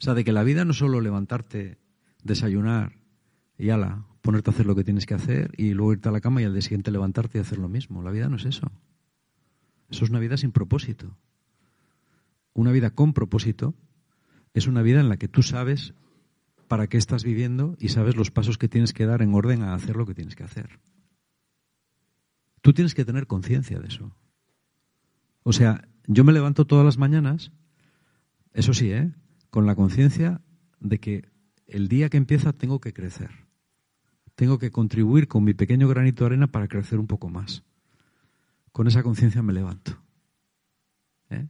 O 0.00 0.04
sea, 0.04 0.14
de 0.14 0.24
que 0.24 0.32
la 0.32 0.42
vida 0.42 0.64
no 0.64 0.72
es 0.72 0.78
solo 0.78 1.00
levantarte, 1.00 1.78
desayunar 2.22 2.98
y 3.56 3.70
ala, 3.70 4.06
ponerte 4.20 4.50
a 4.50 4.52
hacer 4.52 4.66
lo 4.66 4.74
que 4.74 4.84
tienes 4.84 5.06
que 5.06 5.14
hacer 5.14 5.52
y 5.56 5.74
luego 5.74 5.92
irte 5.92 6.08
a 6.08 6.12
la 6.12 6.20
cama 6.20 6.42
y 6.42 6.44
al 6.44 6.52
día 6.52 6.62
siguiente 6.62 6.90
levantarte 6.90 7.38
y 7.38 7.40
hacer 7.40 7.58
lo 7.58 7.68
mismo. 7.68 8.02
La 8.02 8.10
vida 8.10 8.28
no 8.28 8.36
es 8.36 8.44
eso. 8.44 8.70
Eso 9.90 10.04
es 10.04 10.10
una 10.10 10.18
vida 10.18 10.36
sin 10.36 10.52
propósito. 10.52 11.16
Una 12.52 12.72
vida 12.72 12.90
con 12.90 13.12
propósito 13.12 13.74
es 14.54 14.66
una 14.66 14.82
vida 14.82 15.00
en 15.00 15.08
la 15.08 15.16
que 15.16 15.28
tú 15.28 15.42
sabes 15.42 15.94
para 16.66 16.88
qué 16.88 16.98
estás 16.98 17.24
viviendo 17.24 17.76
y 17.78 17.88
sabes 17.88 18.16
los 18.16 18.30
pasos 18.30 18.58
que 18.58 18.68
tienes 18.68 18.92
que 18.92 19.06
dar 19.06 19.22
en 19.22 19.34
orden 19.34 19.62
a 19.62 19.74
hacer 19.74 19.96
lo 19.96 20.06
que 20.06 20.14
tienes 20.14 20.36
que 20.36 20.44
hacer. 20.44 20.80
Tú 22.60 22.72
tienes 22.72 22.94
que 22.94 23.04
tener 23.04 23.26
conciencia 23.26 23.78
de 23.78 23.88
eso. 23.88 24.12
O 25.42 25.52
sea, 25.52 25.88
yo 26.08 26.24
me 26.24 26.32
levanto 26.32 26.66
todas 26.66 26.84
las 26.84 26.96
mañanas, 26.96 27.52
eso 28.54 28.72
sí, 28.72 28.90
¿eh? 28.90 29.12
con 29.50 29.66
la 29.66 29.76
conciencia 29.76 30.40
de 30.80 30.98
que 30.98 31.28
el 31.66 31.88
día 31.88 32.08
que 32.08 32.16
empieza 32.16 32.54
tengo 32.54 32.80
que 32.80 32.94
crecer. 32.94 33.30
Tengo 34.34 34.58
que 34.58 34.70
contribuir 34.70 35.28
con 35.28 35.44
mi 35.44 35.52
pequeño 35.52 35.86
granito 35.86 36.24
de 36.24 36.28
arena 36.28 36.46
para 36.46 36.66
crecer 36.66 36.98
un 36.98 37.06
poco 37.06 37.28
más. 37.28 37.62
Con 38.72 38.86
esa 38.86 39.02
conciencia 39.02 39.42
me 39.42 39.52
levanto. 39.52 40.00
¿Eh? 41.28 41.46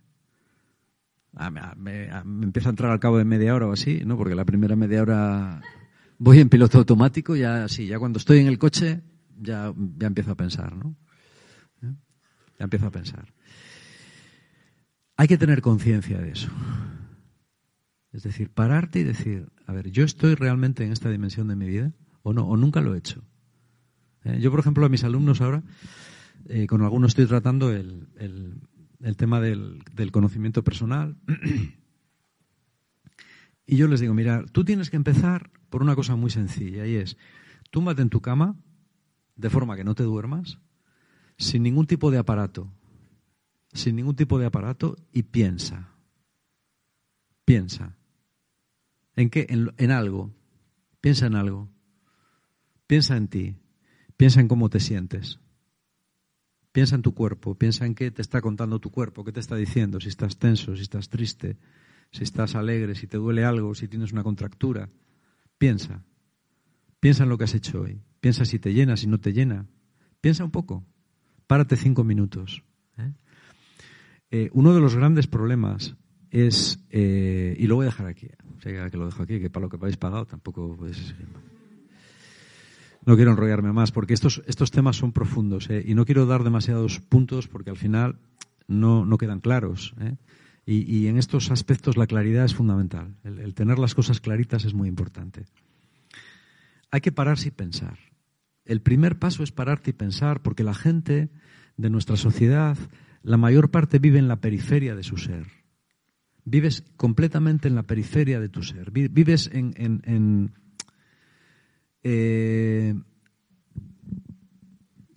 Ah, 1.34 1.52
ah, 1.54 1.74
me, 1.76 2.10
ah, 2.10 2.24
me, 2.24 2.46
empieza 2.46 2.68
a 2.68 2.70
entrar 2.70 2.90
al 2.90 2.98
cabo 2.98 3.18
de 3.18 3.24
media 3.24 3.54
hora 3.54 3.68
o 3.68 3.72
así, 3.72 4.02
¿no? 4.04 4.16
Porque 4.16 4.34
la 4.34 4.44
primera 4.44 4.74
media 4.74 5.02
hora 5.02 5.62
voy 6.18 6.40
en 6.40 6.48
piloto 6.48 6.78
automático, 6.78 7.36
ya 7.36 7.68
sí, 7.68 7.86
ya 7.86 8.00
cuando 8.00 8.18
estoy 8.18 8.40
en 8.40 8.48
el 8.48 8.58
coche 8.58 9.02
ya, 9.40 9.72
ya 9.98 10.06
empiezo 10.08 10.32
a 10.32 10.36
pensar, 10.36 10.74
¿no? 10.74 10.96
¿Eh? 11.82 11.94
Ya 12.58 12.64
empiezo 12.64 12.86
a 12.86 12.90
pensar. 12.90 13.32
Hay 15.18 15.28
que 15.28 15.36
tener 15.36 15.60
conciencia 15.60 16.18
de 16.18 16.30
eso. 16.30 16.48
Es 18.12 18.22
decir, 18.22 18.48
pararte 18.48 19.00
y 19.00 19.04
decir, 19.04 19.52
a 19.66 19.74
ver, 19.74 19.90
¿yo 19.90 20.04
estoy 20.04 20.34
realmente 20.34 20.84
en 20.84 20.92
esta 20.92 21.10
dimensión 21.10 21.48
de 21.48 21.56
mi 21.56 21.66
vida 21.66 21.92
o 22.22 22.32
no? 22.32 22.48
¿O 22.48 22.56
nunca 22.56 22.80
lo 22.80 22.94
he 22.94 22.98
hecho? 22.98 23.22
¿Eh? 24.24 24.38
Yo, 24.40 24.50
por 24.50 24.60
ejemplo, 24.60 24.86
a 24.86 24.88
mis 24.88 25.04
alumnos 25.04 25.42
ahora, 25.42 25.62
con 26.66 26.80
algunos 26.80 27.10
estoy 27.10 27.26
tratando 27.26 27.70
el, 27.70 28.08
el 29.00 29.16
tema 29.16 29.40
del, 29.40 29.82
conocimiento 30.12 30.64
personal. 30.64 31.16
y 33.66 33.76
yo 33.76 33.88
les 33.88 34.00
digo, 34.00 34.14
mira, 34.14 34.44
tú 34.52 34.64
tienes 34.64 34.90
que 34.90 34.96
empezar 34.96 35.50
por 35.70 35.82
una 35.82 35.94
cosa 35.94 36.16
muy 36.16 36.30
sencilla 36.30 36.86
y 36.86 36.96
es, 36.96 37.16
túmbate 37.70 38.02
en 38.02 38.10
tu 38.10 38.20
cama 38.20 38.56
de 39.36 39.50
forma 39.50 39.76
que 39.76 39.84
no 39.84 39.94
te 39.94 40.02
duermas, 40.02 40.58
sin 41.36 41.62
ningún 41.62 41.86
tipo 41.86 42.10
de 42.10 42.18
aparato, 42.18 42.72
sin 43.72 43.96
ningún 43.96 44.16
tipo 44.16 44.38
de 44.38 44.46
aparato 44.46 44.96
y 45.12 45.24
piensa. 45.24 45.94
Piensa. 47.44 47.96
¿En 49.16 49.30
qué? 49.30 49.46
En, 49.48 49.72
en 49.76 49.90
algo. 49.90 50.32
Piensa 51.00 51.26
en 51.26 51.34
algo. 51.34 51.68
Piensa 52.86 53.16
en 53.16 53.28
ti. 53.28 53.56
Piensa 54.16 54.40
en 54.40 54.48
cómo 54.48 54.68
te 54.68 54.80
sientes. 54.80 55.38
Piensa 56.72 56.94
en 56.94 57.02
tu 57.02 57.14
cuerpo, 57.14 57.56
piensa 57.56 57.86
en 57.86 57.94
qué 57.94 58.10
te 58.10 58.22
está 58.22 58.40
contando 58.40 58.78
tu 58.78 58.90
cuerpo, 58.90 59.24
qué 59.24 59.32
te 59.32 59.40
está 59.40 59.56
diciendo, 59.56 60.00
si 60.00 60.08
estás 60.08 60.38
tenso, 60.38 60.76
si 60.76 60.82
estás 60.82 61.08
triste, 61.08 61.56
si 62.12 62.24
estás 62.24 62.54
alegre, 62.54 62.94
si 62.94 63.06
te 63.06 63.16
duele 63.16 63.44
algo, 63.44 63.74
si 63.74 63.88
tienes 63.88 64.12
una 64.12 64.22
contractura. 64.22 64.88
Piensa. 65.56 66.04
Piensa 67.00 67.24
en 67.24 67.30
lo 67.30 67.38
que 67.38 67.44
has 67.44 67.54
hecho 67.54 67.80
hoy. 67.80 68.00
Piensa 68.20 68.44
si 68.44 68.58
te 68.58 68.72
llena, 68.72 68.96
si 68.96 69.06
no 69.06 69.18
te 69.18 69.32
llena. 69.32 69.66
Piensa 70.20 70.44
un 70.44 70.50
poco. 70.50 70.86
Párate 71.46 71.76
cinco 71.76 72.04
minutos. 72.04 72.62
¿Eh? 74.30 74.50
Uno 74.52 74.74
de 74.74 74.80
los 74.80 74.94
grandes 74.94 75.26
problemas 75.26 75.96
es, 76.30 76.84
eh, 76.90 77.56
y 77.58 77.66
lo 77.66 77.76
voy 77.76 77.84
a 77.84 77.90
dejar 77.90 78.06
aquí, 78.06 78.28
que 78.60 78.96
lo 78.96 79.06
dejo 79.06 79.22
aquí, 79.22 79.40
que 79.40 79.50
para 79.50 79.64
lo 79.64 79.70
que 79.70 79.76
habéis 79.76 79.96
pagado 79.96 80.26
tampoco 80.26 80.76
no 83.06 83.16
quiero 83.16 83.30
enrollarme 83.30 83.72
más 83.72 83.90
porque 83.90 84.12
estos, 84.12 84.42
estos 84.46 84.70
temas 84.70 84.96
son 84.96 85.12
profundos 85.12 85.70
¿eh? 85.70 85.82
y 85.86 85.94
no 85.94 86.04
quiero 86.04 86.26
dar 86.26 86.44
demasiados 86.44 87.00
puntos 87.00 87.48
porque 87.48 87.70
al 87.70 87.78
final 87.78 88.18
no, 88.66 89.06
no 89.06 89.16
quedan 89.16 89.40
claros. 89.40 89.94
¿eh? 90.00 90.16
Y, 90.66 91.06
en 91.06 91.16
estos 91.16 91.50
aspectos 91.50 91.96
la 91.96 92.06
claridad 92.06 92.44
es 92.44 92.54
fundamental. 92.54 93.16
El, 93.24 93.54
tener 93.54 93.78
las 93.78 93.94
cosas 93.94 94.20
claritas 94.20 94.66
es 94.66 94.74
muy 94.74 94.86
importante. 94.86 95.46
Hay 96.90 97.00
que 97.00 97.10
pararse 97.10 97.48
y 97.48 97.52
pensar. 97.52 97.98
El 98.66 98.82
primer 98.82 99.18
paso 99.18 99.42
es 99.42 99.50
pararte 99.50 99.90
y 99.90 99.94
pensar 99.94 100.42
porque 100.42 100.64
la 100.64 100.74
gente 100.74 101.30
de 101.78 101.88
nuestra 101.88 102.16
sociedad, 102.16 102.76
la 103.28 103.36
mayor 103.36 103.70
parte 103.70 103.98
vive 103.98 104.18
en 104.18 104.26
la 104.26 104.40
periferia 104.40 104.94
de 104.94 105.02
su 105.02 105.18
ser. 105.18 105.46
Vives 106.44 106.82
completamente 106.96 107.68
en 107.68 107.74
la 107.74 107.82
periferia 107.82 108.40
de 108.40 108.48
tu 108.48 108.62
ser. 108.62 108.90
Vives 108.90 109.50
en, 109.52 110.54
eh, 112.02 112.94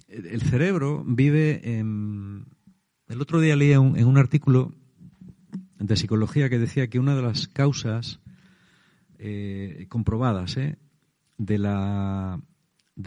el 0.10 0.42
cerebro 0.42 1.06
vive 1.08 1.78
en... 1.78 2.48
El 3.08 3.22
otro 3.22 3.40
día 3.40 3.56
leía 3.56 3.76
en 3.76 4.06
un 4.06 4.18
artículo 4.18 4.74
de 5.80 5.96
psicología 5.96 6.50
que 6.50 6.60
decía 6.60 6.90
que 6.90 7.00
una 7.00 7.16
de 7.16 7.22
las 7.22 7.48
causas 7.48 8.20
eh, 9.20 9.86
comprobadas 9.88 10.58
eh, 10.58 10.78
de, 11.38 11.58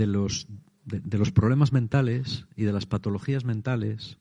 los 0.07 0.46
problemas 1.34 1.72
mentales 1.74 2.46
y 2.57 2.64
de 2.64 2.72
las 2.72 2.86
patologías 2.86 3.44
mentales, 3.44 4.18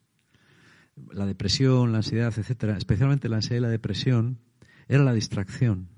la 1.12 1.26
depresión, 1.26 1.92
la 1.92 1.98
ansiedad, 1.98 2.32
etcétera, 2.36 2.76
especialmente 2.76 3.28
la 3.28 3.36
ansiedad 3.36 3.58
y 3.58 3.62
la 3.62 3.68
depresión, 3.68 4.40
era 4.88 5.02
la 5.02 5.12
distracción. 5.12 5.88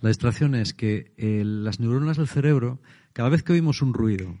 La 0.00 0.08
distracción 0.08 0.54
es 0.54 0.72
que 0.72 1.12
eh, 1.16 1.42
las 1.44 1.78
neuronas 1.78 2.16
del 2.16 2.28
cerebro, 2.28 2.80
cada 3.12 3.28
vez 3.28 3.42
que 3.42 3.52
oímos 3.52 3.82
un 3.82 3.92
ruido, 3.92 4.38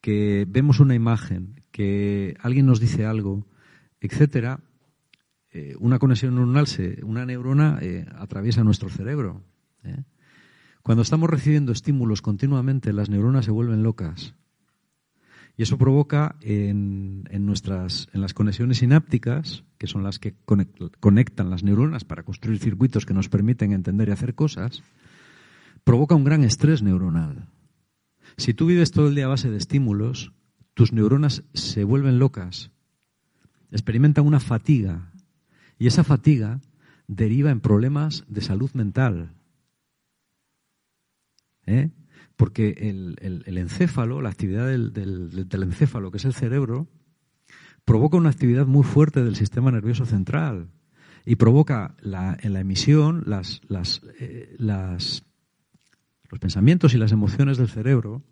que 0.00 0.46
vemos 0.48 0.80
una 0.80 0.94
imagen, 0.94 1.64
que 1.70 2.36
alguien 2.40 2.66
nos 2.66 2.80
dice 2.80 3.04
algo, 3.04 3.46
etcétera, 4.00 4.60
eh, 5.50 5.74
una 5.80 5.98
conexión 5.98 6.34
neuronal, 6.34 6.66
se, 6.66 7.04
una 7.04 7.26
neurona 7.26 7.78
eh, 7.82 8.06
atraviesa 8.16 8.64
nuestro 8.64 8.88
cerebro. 8.88 9.44
Cuando 10.82 11.02
estamos 11.02 11.28
recibiendo 11.28 11.72
estímulos 11.72 12.22
continuamente, 12.22 12.92
las 12.92 13.08
neuronas 13.08 13.44
se 13.44 13.50
vuelven 13.50 13.82
locas. 13.82 14.34
Y 15.62 15.64
eso 15.64 15.78
provoca 15.78 16.34
en, 16.40 17.22
nuestras, 17.46 18.08
en 18.12 18.20
las 18.20 18.34
conexiones 18.34 18.78
sinápticas, 18.78 19.62
que 19.78 19.86
son 19.86 20.02
las 20.02 20.18
que 20.18 20.34
conectan 20.98 21.50
las 21.50 21.62
neuronas 21.62 22.02
para 22.02 22.24
construir 22.24 22.58
circuitos 22.58 23.06
que 23.06 23.14
nos 23.14 23.28
permiten 23.28 23.70
entender 23.70 24.08
y 24.08 24.10
hacer 24.10 24.34
cosas, 24.34 24.82
provoca 25.84 26.16
un 26.16 26.24
gran 26.24 26.42
estrés 26.42 26.82
neuronal. 26.82 27.46
Si 28.36 28.54
tú 28.54 28.66
vives 28.66 28.90
todo 28.90 29.06
el 29.06 29.14
día 29.14 29.26
a 29.26 29.28
base 29.28 29.52
de 29.52 29.56
estímulos, 29.56 30.32
tus 30.74 30.92
neuronas 30.92 31.44
se 31.54 31.84
vuelven 31.84 32.18
locas, 32.18 32.72
experimentan 33.70 34.26
una 34.26 34.40
fatiga, 34.40 35.12
y 35.78 35.86
esa 35.86 36.02
fatiga 36.02 36.60
deriva 37.06 37.52
en 37.52 37.60
problemas 37.60 38.24
de 38.26 38.40
salud 38.40 38.72
mental. 38.74 39.30
¿Eh? 41.66 41.90
Porque 42.36 42.70
el, 42.78 43.58
encéfalo, 43.58 44.20
la 44.22 44.30
actividad 44.30 44.66
del, 44.66 45.48
encéfalo, 45.50 46.10
que 46.10 46.18
es 46.18 46.24
el 46.24 46.34
cerebro, 46.34 46.88
provoca 47.84 48.16
una 48.16 48.30
actividad 48.30 48.66
muy 48.66 48.84
fuerte 48.84 49.22
del 49.22 49.36
sistema 49.36 49.70
nervioso 49.70 50.06
central 50.06 50.70
y 51.24 51.36
provoca 51.36 51.94
en 52.02 52.52
la 52.52 52.60
emisión 52.60 53.24
eh, 54.18 54.56
los 54.58 55.22
pensamientos 56.40 56.94
y 56.94 56.98
las 56.98 57.12
emociones 57.12 57.58
del 57.58 57.68
cerebro 57.68 58.22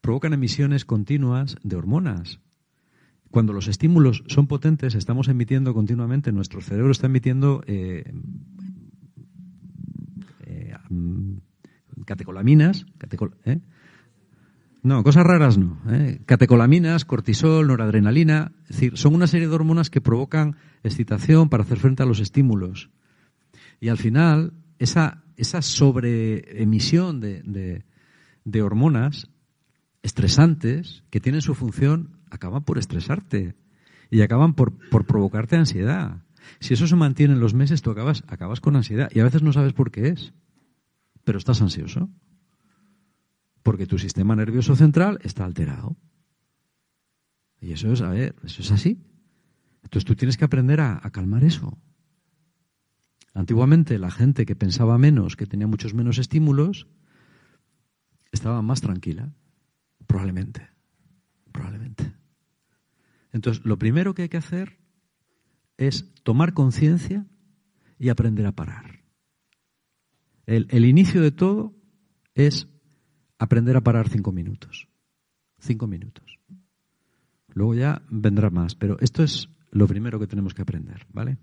provocan 0.00 0.32
emisiones 0.32 0.84
continuas 0.84 1.56
de 1.62 1.76
hormonas. 1.76 2.40
Cuando 3.30 3.52
los 3.52 3.68
estímulos 3.68 4.22
son 4.28 4.46
potentes, 4.46 4.94
estamos 4.94 5.28
emitiendo 5.28 5.74
continuamente, 5.74 6.32
nuestro 6.32 6.60
cerebro 6.60 6.92
está 6.92 7.06
emitiendo 7.06 7.62
eh, 7.66 8.12
eh, 10.44 10.74
catecolaminas, 12.04 12.86
¿eh? 13.44 13.60
no, 14.82 15.02
cosas 15.02 15.24
raras 15.24 15.58
no, 15.58 15.80
¿eh? 15.90 16.20
catecolaminas, 16.26 17.04
cortisol, 17.04 17.66
noradrenalina, 17.66 18.52
es 18.64 18.76
decir, 18.76 18.96
son 18.96 19.14
una 19.14 19.26
serie 19.26 19.48
de 19.48 19.54
hormonas 19.54 19.90
que 19.90 20.00
provocan 20.00 20.56
excitación 20.82 21.48
para 21.48 21.62
hacer 21.62 21.78
frente 21.78 22.02
a 22.02 22.06
los 22.06 22.20
estímulos. 22.20 22.90
Y 23.80 23.88
al 23.88 23.98
final, 23.98 24.52
esa, 24.78 25.22
esa 25.36 25.62
sobreemisión 25.62 27.20
de, 27.20 27.82
de, 28.44 28.62
hormonas 28.62 29.28
estresantes 30.02 31.02
que 31.10 31.20
tienen 31.20 31.42
su 31.42 31.54
función 31.54 32.20
acaban 32.30 32.62
por 32.62 32.78
estresarte 32.78 33.54
y 34.10 34.20
acaban 34.22 34.54
por, 34.54 34.72
por 34.88 35.04
provocarte 35.04 35.56
ansiedad. 35.56 36.22
Si 36.60 36.74
eso 36.74 36.86
se 36.86 36.96
mantiene 36.96 37.34
en 37.34 37.40
los 37.40 37.54
meses, 37.54 37.82
tú 37.82 37.90
acabas, 37.90 38.22
acabas 38.28 38.60
con 38.60 38.76
ansiedad 38.76 39.10
y 39.12 39.20
a 39.20 39.24
veces 39.24 39.42
no 39.42 39.52
sabes 39.52 39.72
por 39.72 39.90
qué 39.90 40.08
es, 40.08 40.32
pero 41.26 41.38
estás 41.38 41.60
ansioso. 41.60 42.08
Porque 43.64 43.88
tu 43.88 43.98
sistema 43.98 44.36
nervioso 44.36 44.76
central 44.76 45.18
está 45.24 45.44
alterado. 45.44 45.96
Y 47.60 47.72
eso 47.72 47.92
es, 47.92 48.00
a 48.00 48.10
ver, 48.10 48.36
eso 48.44 48.62
es 48.62 48.70
así. 48.70 49.02
Entonces 49.82 50.04
tú 50.04 50.14
tienes 50.14 50.36
que 50.36 50.44
aprender 50.44 50.80
a, 50.80 51.00
a 51.02 51.10
calmar 51.10 51.42
eso. 51.42 51.76
Antiguamente 53.34 53.98
la 53.98 54.12
gente 54.12 54.46
que 54.46 54.54
pensaba 54.54 54.98
menos, 54.98 55.34
que 55.34 55.46
tenía 55.46 55.66
muchos 55.66 55.94
menos 55.94 56.18
estímulos, 56.18 56.86
estaba 58.30 58.62
más 58.62 58.80
tranquila. 58.80 59.32
Probablemente. 60.06 60.70
Probablemente. 61.50 62.14
Entonces, 63.32 63.64
lo 63.64 63.78
primero 63.78 64.14
que 64.14 64.22
hay 64.22 64.28
que 64.28 64.36
hacer 64.36 64.78
es 65.76 66.14
tomar 66.22 66.54
conciencia 66.54 67.26
y 67.98 68.10
aprender 68.10 68.46
a 68.46 68.52
parar. 68.52 68.95
El, 70.46 70.66
el, 70.70 70.84
inicio 70.84 71.20
de 71.20 71.32
todo 71.32 71.74
es 72.34 72.68
aprender 73.38 73.76
a 73.76 73.82
parar 73.82 74.08
cinco 74.08 74.32
minutos. 74.32 74.88
Cinco 75.58 75.86
minutos. 75.86 76.38
Luego 77.48 77.74
ya 77.74 78.02
vendrá 78.08 78.50
más, 78.50 78.74
pero 78.74 78.98
esto 79.00 79.22
es 79.22 79.48
lo 79.70 79.86
primero 79.86 80.18
que 80.18 80.26
tenemos 80.26 80.54
que 80.54 80.62
aprender, 80.62 81.06
¿vale? 81.12 81.38